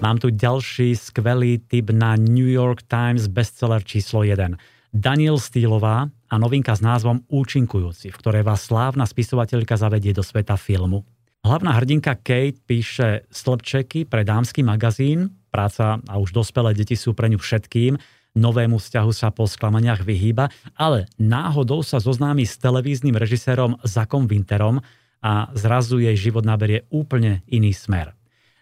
Mám 0.00 0.24
tu 0.24 0.32
ďalší 0.32 0.96
skvelý 0.96 1.60
tip 1.60 1.92
na 1.92 2.16
New 2.16 2.48
York 2.48 2.88
Times 2.88 3.28
bestseller 3.28 3.84
číslo 3.84 4.24
1. 4.24 4.56
Daniel 4.96 5.36
Steelová 5.36 6.08
a 6.08 6.34
novinka 6.40 6.72
s 6.72 6.80
názvom 6.80 7.20
Účinkujúci, 7.28 8.08
v 8.08 8.16
ktorej 8.16 8.48
vás 8.48 8.64
slávna 8.64 9.04
spisovateľka 9.04 9.76
zavedie 9.76 10.16
do 10.16 10.24
sveta 10.24 10.56
filmu. 10.56 11.04
Hlavná 11.40 11.72
hrdinka 11.72 12.20
Kate 12.20 12.60
píše 12.68 13.24
stĺpčeky 13.32 14.04
pre 14.04 14.28
dámsky 14.28 14.60
magazín, 14.60 15.40
práca 15.48 15.96
a 16.04 16.14
už 16.20 16.36
dospelé 16.36 16.76
deti 16.76 16.94
sú 16.94 17.16
pre 17.16 17.32
ňu 17.32 17.40
všetkým, 17.40 17.96
novému 18.36 18.76
vzťahu 18.76 19.10
sa 19.10 19.32
po 19.32 19.48
sklamaniach 19.48 20.04
vyhýba, 20.04 20.52
ale 20.76 21.08
náhodou 21.16 21.80
sa 21.82 21.98
zoznámi 21.98 22.44
s 22.44 22.60
televíznym 22.60 23.16
režisérom 23.16 23.80
Zakom 23.82 24.28
Winterom 24.28 24.84
a 25.24 25.48
zrazu 25.56 25.98
jej 25.98 26.14
život 26.14 26.44
naberie 26.46 26.84
úplne 26.92 27.42
iný 27.50 27.72
smer. 27.72 28.14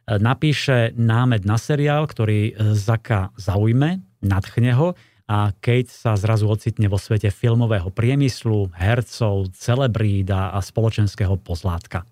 Napíše 0.08 0.96
námed 0.96 1.44
na 1.44 1.60
seriál, 1.60 2.08
ktorý 2.08 2.56
Zaka 2.72 3.34
zaujme, 3.36 4.00
nadchne 4.24 4.72
ho 4.72 4.96
a 5.28 5.52
Kate 5.60 5.92
sa 5.92 6.16
zrazu 6.16 6.48
ocitne 6.48 6.88
vo 6.88 6.96
svete 6.96 7.28
filmového 7.28 7.92
priemyslu, 7.92 8.72
hercov, 8.72 9.52
celebrída 9.52 10.56
a 10.56 10.62
spoločenského 10.64 11.36
pozlátka. 11.36 12.08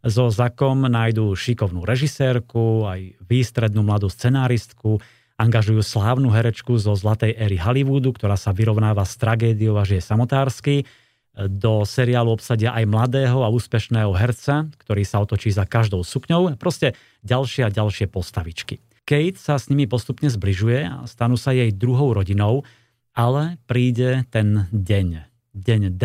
So 0.00 0.32
Zakom 0.32 0.88
nájdú 0.88 1.36
šikovnú 1.36 1.84
režisérku, 1.84 2.88
aj 2.88 3.20
výstrednú 3.20 3.84
mladú 3.84 4.08
scenáristku, 4.08 5.00
Angažujú 5.40 5.80
slávnu 5.80 6.28
herečku 6.28 6.76
zo 6.76 6.92
zlatej 6.92 7.32
éry 7.32 7.56
Hollywoodu, 7.56 8.12
ktorá 8.12 8.36
sa 8.36 8.52
vyrovnáva 8.52 9.08
s 9.08 9.16
tragédiou 9.16 9.80
a 9.80 9.88
žije 9.88 10.04
samotársky. 10.04 10.84
Do 11.32 11.88
seriálu 11.88 12.36
obsadia 12.36 12.76
aj 12.76 12.84
mladého 12.84 13.40
a 13.40 13.48
úspešného 13.48 14.12
herca, 14.12 14.68
ktorý 14.76 15.00
sa 15.08 15.24
otočí 15.24 15.48
za 15.48 15.64
každou 15.64 16.04
sukňou. 16.04 16.60
Proste 16.60 16.92
ďalšie 17.24 17.64
a 17.64 17.72
ďalšie 17.72 18.12
postavičky. 18.12 18.84
Kate 19.08 19.40
sa 19.40 19.56
s 19.56 19.72
nimi 19.72 19.88
postupne 19.88 20.28
zbližuje 20.28 20.84
a 20.84 21.08
stanú 21.08 21.40
sa 21.40 21.56
jej 21.56 21.72
druhou 21.72 22.12
rodinou, 22.12 22.68
ale 23.16 23.56
príde 23.64 24.28
ten 24.28 24.68
deň. 24.76 25.24
Deň 25.56 25.82
D, 25.96 26.04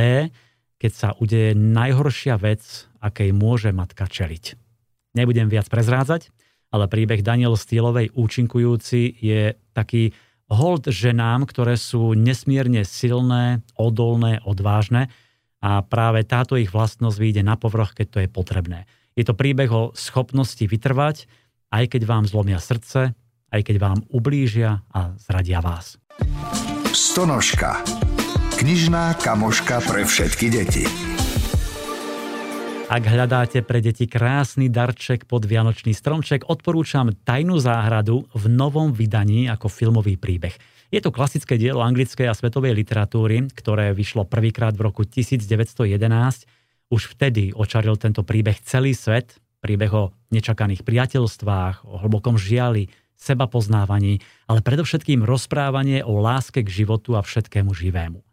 keď 0.80 0.92
sa 0.96 1.10
udeje 1.20 1.52
najhoršia 1.60 2.40
vec, 2.40 2.88
akej 3.06 3.30
môže 3.30 3.70
matka 3.70 4.10
čeliť. 4.10 4.58
Nebudem 5.14 5.46
viac 5.46 5.70
prezrádzať, 5.70 6.34
ale 6.74 6.90
príbeh 6.90 7.22
Daniel 7.22 7.54
Stielovej 7.54 8.12
účinkujúci 8.18 9.22
je 9.22 9.54
taký 9.78 10.12
hold 10.50 10.90
ženám, 10.90 11.46
ktoré 11.46 11.78
sú 11.78 12.18
nesmierne 12.18 12.82
silné, 12.84 13.62
odolné, 13.78 14.42
odvážne 14.44 15.14
a 15.62 15.82
práve 15.82 16.26
táto 16.26 16.60
ich 16.60 16.70
vlastnosť 16.70 17.18
vyjde 17.18 17.42
na 17.46 17.56
povrch, 17.58 17.98
keď 17.98 18.08
to 18.10 18.18
je 18.26 18.30
potrebné. 18.30 18.86
Je 19.16 19.24
to 19.24 19.34
príbeh 19.34 19.72
o 19.72 19.96
schopnosti 19.96 20.62
vytrvať, 20.62 21.26
aj 21.72 21.96
keď 21.96 22.02
vám 22.04 22.28
zlomia 22.28 22.60
srdce, 22.60 23.16
aj 23.50 23.62
keď 23.64 23.76
vám 23.80 24.00
ublížia 24.12 24.84
a 24.92 25.16
zradia 25.16 25.64
vás. 25.64 25.96
Stonožka. 26.92 27.82
Knižná 28.60 29.20
kamoška 29.20 29.84
pre 29.84 30.04
všetky 30.08 30.48
deti. 30.52 31.15
Ak 32.86 33.02
hľadáte 33.02 33.66
pre 33.66 33.82
deti 33.82 34.06
krásny 34.06 34.70
darček 34.70 35.26
pod 35.26 35.50
Vianočný 35.50 35.98
stromček, 35.98 36.46
odporúčam 36.46 37.10
Tajnú 37.26 37.58
záhradu 37.58 38.30
v 38.30 38.46
novom 38.46 38.94
vydaní 38.94 39.50
ako 39.50 39.74
filmový 39.74 40.22
príbeh. 40.22 40.54
Je 40.94 41.02
to 41.02 41.10
klasické 41.10 41.58
dielo 41.58 41.82
anglickej 41.82 42.30
a 42.30 42.38
svetovej 42.38 42.78
literatúry, 42.78 43.50
ktoré 43.58 43.90
vyšlo 43.90 44.30
prvýkrát 44.30 44.78
v 44.78 44.86
roku 44.86 45.02
1911. 45.02 45.82
Už 46.94 47.10
vtedy 47.18 47.58
očaril 47.58 47.98
tento 47.98 48.22
príbeh 48.22 48.62
celý 48.62 48.94
svet, 48.94 49.42
príbeh 49.66 49.90
o 49.90 50.14
nečakaných 50.30 50.86
priateľstvách, 50.86 51.90
o 51.90 51.98
hlbokom 52.06 52.38
žiali, 52.38 52.94
seba 53.18 53.50
poznávaní, 53.50 54.22
ale 54.46 54.62
predovšetkým 54.62 55.26
rozprávanie 55.26 56.06
o 56.06 56.22
láske 56.22 56.62
k 56.62 56.70
životu 56.70 57.18
a 57.18 57.26
všetkému 57.26 57.74
živému. 57.74 58.25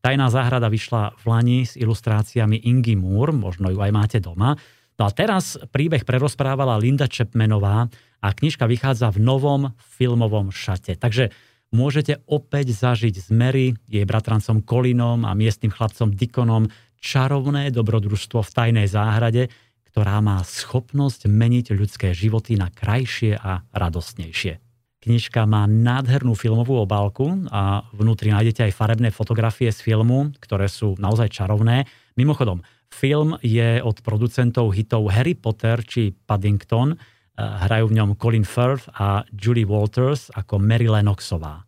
Tajná 0.00 0.32
záhrada 0.32 0.72
vyšla 0.72 1.12
v 1.20 1.24
Lani 1.28 1.58
s 1.68 1.76
ilustráciami 1.76 2.56
Ingy 2.64 2.96
Moore, 2.96 3.36
možno 3.36 3.68
ju 3.68 3.84
aj 3.84 3.92
máte 3.92 4.16
doma. 4.16 4.56
No 4.96 5.02
a 5.04 5.10
teraz 5.12 5.60
príbeh 5.72 6.08
prerozprávala 6.08 6.80
Linda 6.80 7.04
Chapmanová 7.04 7.88
a 8.20 8.28
knižka 8.32 8.64
vychádza 8.64 9.12
v 9.12 9.20
novom 9.20 9.76
filmovom 9.76 10.52
šate. 10.52 10.96
Takže 10.96 11.32
môžete 11.72 12.24
opäť 12.28 12.72
zažiť 12.72 13.14
s 13.16 13.28
Mary, 13.28 13.76
jej 13.88 14.04
bratrancom 14.08 14.64
Kolinom 14.64 15.28
a 15.28 15.36
miestnym 15.36 15.72
chlapcom 15.72 16.16
Dikonom 16.16 16.72
čarovné 17.00 17.68
dobrodružstvo 17.68 18.40
v 18.40 18.54
tajnej 18.56 18.88
záhrade, 18.88 19.48
ktorá 19.92 20.20
má 20.24 20.40
schopnosť 20.44 21.28
meniť 21.28 21.76
ľudské 21.76 22.16
životy 22.16 22.56
na 22.56 22.72
krajšie 22.72 23.36
a 23.36 23.64
radostnejšie. 23.72 24.69
Knižka 25.00 25.48
má 25.48 25.64
nádhernú 25.64 26.36
filmovú 26.36 26.76
obálku 26.76 27.48
a 27.48 27.88
vnútri 27.96 28.36
nájdete 28.36 28.68
aj 28.68 28.76
farebné 28.76 29.08
fotografie 29.08 29.72
z 29.72 29.80
filmu, 29.80 30.28
ktoré 30.44 30.68
sú 30.68 30.92
naozaj 31.00 31.32
čarovné. 31.32 31.88
Mimochodom, 32.20 32.60
film 32.92 33.40
je 33.40 33.80
od 33.80 33.96
producentov 34.04 34.76
hitov 34.76 35.08
Harry 35.08 35.32
Potter 35.32 35.80
či 35.88 36.12
Paddington. 36.12 36.92
Eh, 36.92 37.00
hrajú 37.40 37.88
v 37.88 37.96
ňom 37.96 38.20
Colin 38.20 38.44
Firth 38.44 38.92
a 38.92 39.24
Julie 39.32 39.64
Walters 39.64 40.28
ako 40.36 40.60
Mary 40.60 40.84
Lennoxová. 40.84 41.64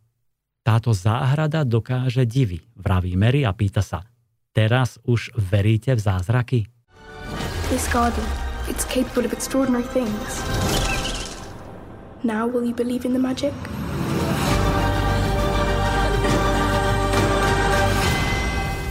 Táto 0.60 0.92
záhrada 0.92 1.64
dokáže 1.64 2.28
divy, 2.28 2.60
vraví 2.76 3.16
Mary 3.16 3.48
a 3.48 3.56
pýta 3.56 3.80
sa, 3.80 4.04
teraz 4.52 5.00
už 5.08 5.32
veríte 5.34 5.96
v 5.96 6.00
zázraky? 6.04 6.60
This 7.72 7.88
garden, 7.88 8.28
it's 8.68 8.84
capable 8.84 9.24
of 9.24 9.32
extraordinary 9.32 9.88
things. 9.96 11.01
Now 12.22 12.46
will 12.46 12.62
you 12.62 12.74
believe 12.74 13.02
in 13.02 13.12
the 13.12 13.18
magic? 13.18 13.50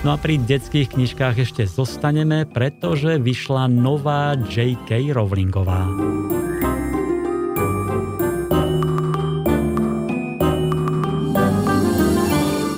No 0.04 0.12
a 0.12 0.18
pri 0.20 0.36
detských 0.42 0.92
knižkách 0.98 1.36
ešte 1.40 1.64
zostaneme, 1.64 2.44
pretože 2.44 3.22
vyšla 3.22 3.72
nová 3.72 4.36
J.K. 4.36 5.16
Rowlingová. 5.16 5.88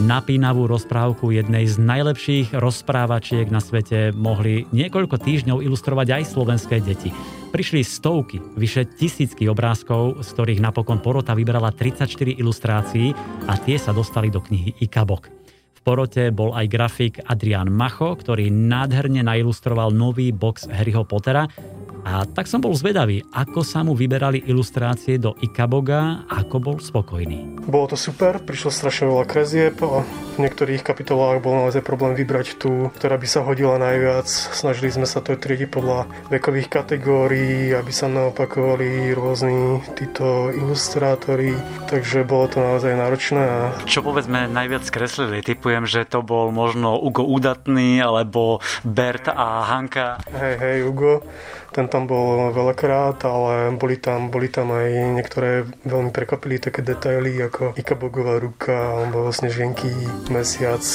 napínavú 0.03 0.69
rozprávku 0.69 1.33
jednej 1.33 1.65
z 1.65 1.81
najlepších 1.81 2.53
rozprávačiek 2.53 3.49
na 3.49 3.57
svete 3.57 4.13
mohli 4.13 4.69
niekoľko 4.69 5.17
týždňov 5.17 5.63
ilustrovať 5.65 6.21
aj 6.21 6.23
slovenské 6.29 6.77
deti. 6.85 7.09
Prišli 7.53 7.85
stovky, 7.85 8.41
vyše 8.57 8.89
tisícky 8.97 9.45
obrázkov, 9.45 10.25
z 10.25 10.29
ktorých 10.33 10.57
napokon 10.57 10.97
porota 10.97 11.37
vybrala 11.37 11.69
34 11.69 12.41
ilustrácií 12.41 13.13
a 13.45 13.53
tie 13.61 13.77
sa 13.77 13.93
dostali 13.93 14.33
do 14.33 14.41
knihy 14.41 14.73
Ikabok. 14.81 15.42
Porote 15.83 16.31
bol 16.31 16.55
aj 16.55 16.65
grafik 16.71 17.13
Adrian 17.27 17.67
Macho, 17.67 18.15
ktorý 18.15 18.47
nádherne 18.47 19.19
nailustroval 19.19 19.91
nový 19.91 20.31
box 20.31 20.71
Harryho 20.71 21.03
Pottera 21.03 21.51
a 22.03 22.27
tak 22.27 22.51
som 22.51 22.59
bol 22.59 22.75
zvedavý, 22.75 23.23
ako 23.31 23.63
sa 23.63 23.79
mu 23.79 23.95
vyberali 23.95 24.43
ilustrácie 24.43 25.15
do 25.15 25.39
Ikaboga, 25.39 26.27
ako 26.27 26.55
bol 26.59 26.77
spokojný. 26.83 27.63
Bolo 27.63 27.95
to 27.95 27.97
super, 27.97 28.43
prišlo 28.43 28.75
strašne 28.75 29.07
veľa 29.07 29.23
krezieb 29.23 29.79
a 29.79 30.03
v 30.35 30.37
niektorých 30.43 30.83
kapitolách 30.83 31.39
bol 31.39 31.55
naozaj 31.63 31.79
problém 31.79 32.11
vybrať 32.19 32.59
tú, 32.59 32.91
ktorá 32.99 33.15
by 33.15 33.27
sa 33.31 33.47
hodila 33.47 33.79
najviac. 33.79 34.27
Snažili 34.27 34.91
sme 34.91 35.07
sa 35.07 35.23
to 35.23 35.39
triediť 35.39 35.71
podľa 35.71 36.11
vekových 36.27 36.67
kategórií, 36.67 37.71
aby 37.71 37.91
sa 37.95 38.11
naopakovali 38.11 39.15
rôzni 39.15 39.79
títo 39.95 40.51
ilustrátori, 40.51 41.55
takže 41.87 42.27
bolo 42.27 42.51
to 42.51 42.59
naozaj 42.59 42.99
náročné. 42.99 43.43
A... 43.47 43.79
Čo 43.87 44.03
povedzme 44.03 44.51
najviac 44.51 44.83
skreslili? 44.83 45.39
Typujem, 45.39 45.72
že 45.89 46.05
to 46.05 46.21
bol 46.21 46.53
možno 46.53 46.93
Ugo 47.01 47.25
Udatný 47.25 47.97
alebo 47.97 48.61
Bert 48.85 49.25
a 49.25 49.65
Hanka. 49.65 50.21
Hej, 50.29 50.55
hej, 50.61 50.77
Ugo. 50.85 51.25
Ten 51.73 51.89
tam 51.89 52.05
bol 52.05 52.53
veľakrát, 52.53 53.17
ale 53.25 53.73
boli 53.73 53.97
tam, 53.97 54.29
boli 54.29 54.45
tam 54.45 54.69
aj 54.69 55.17
niektoré 55.17 55.65
veľmi 55.81 56.13
prekvapili 56.13 56.61
také 56.61 56.85
detaily 56.85 57.33
ako 57.49 57.73
Ikabogová 57.73 58.37
ruka 58.37 58.77
alebo 58.77 59.33
snežienky, 59.33 59.89
mesiac. 60.29 60.85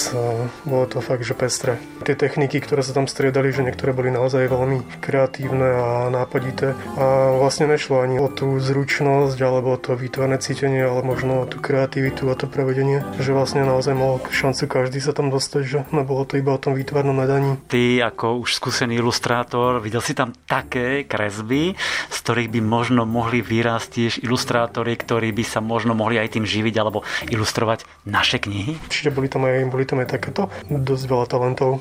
Bolo 0.62 0.86
to 0.86 1.02
fakt, 1.02 1.26
že 1.26 1.34
pestre. 1.34 1.82
Tie 2.06 2.14
techniky, 2.14 2.62
ktoré 2.62 2.86
sa 2.86 2.94
tam 2.94 3.10
striedali, 3.10 3.50
že 3.50 3.66
niektoré 3.66 3.90
boli 3.90 4.14
naozaj 4.14 4.46
veľmi 4.46 5.02
kreatívne 5.02 5.66
a 5.66 5.90
nápadité. 6.14 6.78
A 6.94 7.34
vlastne 7.34 7.66
nešlo 7.66 7.98
ani 7.98 8.22
o 8.22 8.30
tú 8.30 8.62
zručnosť 8.62 9.34
alebo 9.42 9.74
o 9.74 9.82
to 9.82 9.98
výtvarné 9.98 10.38
cítenie, 10.38 10.86
ale 10.86 11.02
možno 11.02 11.42
o 11.42 11.48
tú 11.50 11.58
kreativitu 11.58 12.30
a 12.30 12.38
to 12.38 12.46
prevedenie, 12.46 13.02
že 13.18 13.34
vlastne 13.34 13.66
naozaj 13.66 13.98
mal 13.98 14.22
šancu 14.30 14.67
každý 14.70 15.02
sa 15.02 15.10
tam 15.10 15.32
dostať, 15.34 15.62
že 15.66 15.78
nebolo 15.90 16.22
to 16.22 16.38
iba 16.38 16.54
o 16.54 16.60
tom 16.62 16.78
výtvarnom 16.78 17.18
nadaní. 17.18 17.58
Ty 17.66 18.14
ako 18.14 18.46
už 18.46 18.54
skúsený 18.54 19.02
ilustrátor, 19.02 19.82
videl 19.82 20.04
si 20.04 20.14
tam 20.14 20.30
tak 20.46 20.58
také 20.68 21.08
kresby, 21.08 21.72
z 22.12 22.16
ktorých 22.20 22.52
by 22.52 22.60
možno 22.60 23.08
mohli 23.08 23.40
vyrásť 23.40 23.88
tiež 23.88 24.12
ilustrátori, 24.20 24.98
ktorí 25.00 25.32
by 25.32 25.44
sa 25.46 25.64
možno 25.64 25.96
mohli 25.96 26.20
aj 26.20 26.36
tým 26.36 26.44
živiť 26.44 26.74
alebo 26.76 27.06
ilustrovať 27.30 27.88
naše 28.04 28.36
knihy? 28.36 28.76
Čiže 28.92 29.14
boli 29.14 29.32
tam 29.32 29.48
aj, 29.48 29.64
boli 29.72 29.88
tam 29.88 30.04
aj 30.04 30.18
takéto 30.18 30.52
dosť 30.66 31.04
veľa 31.08 31.26
talentov. 31.30 31.80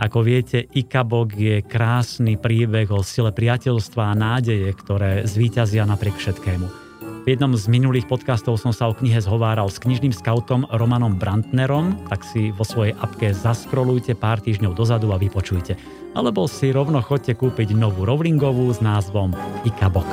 Ako 0.00 0.24
viete, 0.24 0.64
Ikabok 0.64 1.34
je 1.36 1.64
krásny 1.64 2.40
príbeh 2.40 2.88
o 2.92 3.04
sile 3.04 3.32
priateľstva 3.32 4.12
a 4.12 4.16
nádeje, 4.16 4.72
ktoré 4.72 5.24
zvíťazia 5.28 5.84
napriek 5.88 6.16
všetkému. 6.16 6.85
V 7.26 7.34
jednom 7.34 7.58
z 7.58 7.66
minulých 7.66 8.06
podcastov 8.06 8.54
som 8.54 8.70
sa 8.70 8.86
o 8.86 8.94
knihe 8.94 9.18
zhováral 9.18 9.66
s 9.66 9.82
knižným 9.82 10.14
skautom 10.14 10.62
Romanom 10.70 11.18
Brantnerom, 11.18 12.06
tak 12.06 12.22
si 12.22 12.54
vo 12.54 12.62
svojej 12.62 12.94
apke 13.02 13.34
zaskrolujte 13.34 14.14
pár 14.14 14.38
týždňov 14.38 14.78
dozadu 14.78 15.10
a 15.10 15.18
vypočujte. 15.18 15.74
Alebo 16.14 16.46
si 16.46 16.70
rovno 16.70 17.02
chodte 17.02 17.34
kúpiť 17.34 17.74
novú 17.74 18.06
Rowlingovú 18.06 18.70
s 18.70 18.78
názvom 18.78 19.34
Ikabok. 19.66 20.06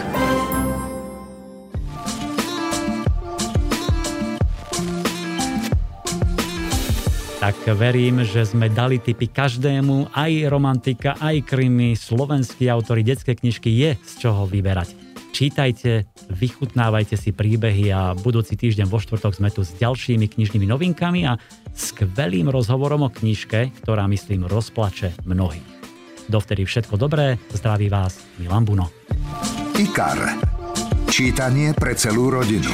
tak 7.43 7.59
verím, 7.75 8.23
že 8.23 8.47
sme 8.47 8.71
dali 8.71 9.03
tipy 9.03 9.27
každému, 9.27 10.15
aj 10.15 10.47
romantika, 10.47 11.19
aj 11.19 11.43
krimi, 11.43 11.91
slovenskí 11.91 12.71
autory, 12.71 13.03
detské 13.03 13.35
knižky 13.35 13.67
je 13.67 13.99
z 13.99 14.13
čoho 14.15 14.47
vyberať. 14.47 15.02
Čítajte, 15.33 16.05
vychutnávajte 16.29 17.17
si 17.17 17.33
príbehy 17.33 17.89
a 17.89 18.13
budúci 18.13 18.53
týždeň 18.53 18.85
vo 18.85 19.01
štvrtok 19.01 19.33
sme 19.33 19.49
tu 19.49 19.65
s 19.65 19.73
ďalšími 19.81 20.29
knižnými 20.29 20.69
novinkami 20.69 21.25
a 21.25 21.41
skvelým 21.73 22.53
rozhovorom 22.53 23.09
o 23.09 23.09
knižke, 23.09 23.73
ktorá 23.81 24.05
myslím 24.13 24.45
rozplače 24.45 25.17
mnohých. 25.25 25.65
Dovtedy 26.29 26.69
všetko 26.69 27.01
dobré, 27.01 27.41
zdraví 27.49 27.89
vás 27.89 28.21
Milan 28.37 28.61
Buno. 28.61 28.93
IKAR. 29.73 30.37
Čítanie 31.09 31.73
pre 31.73 31.97
celú 31.97 32.29
rodinu. 32.29 32.69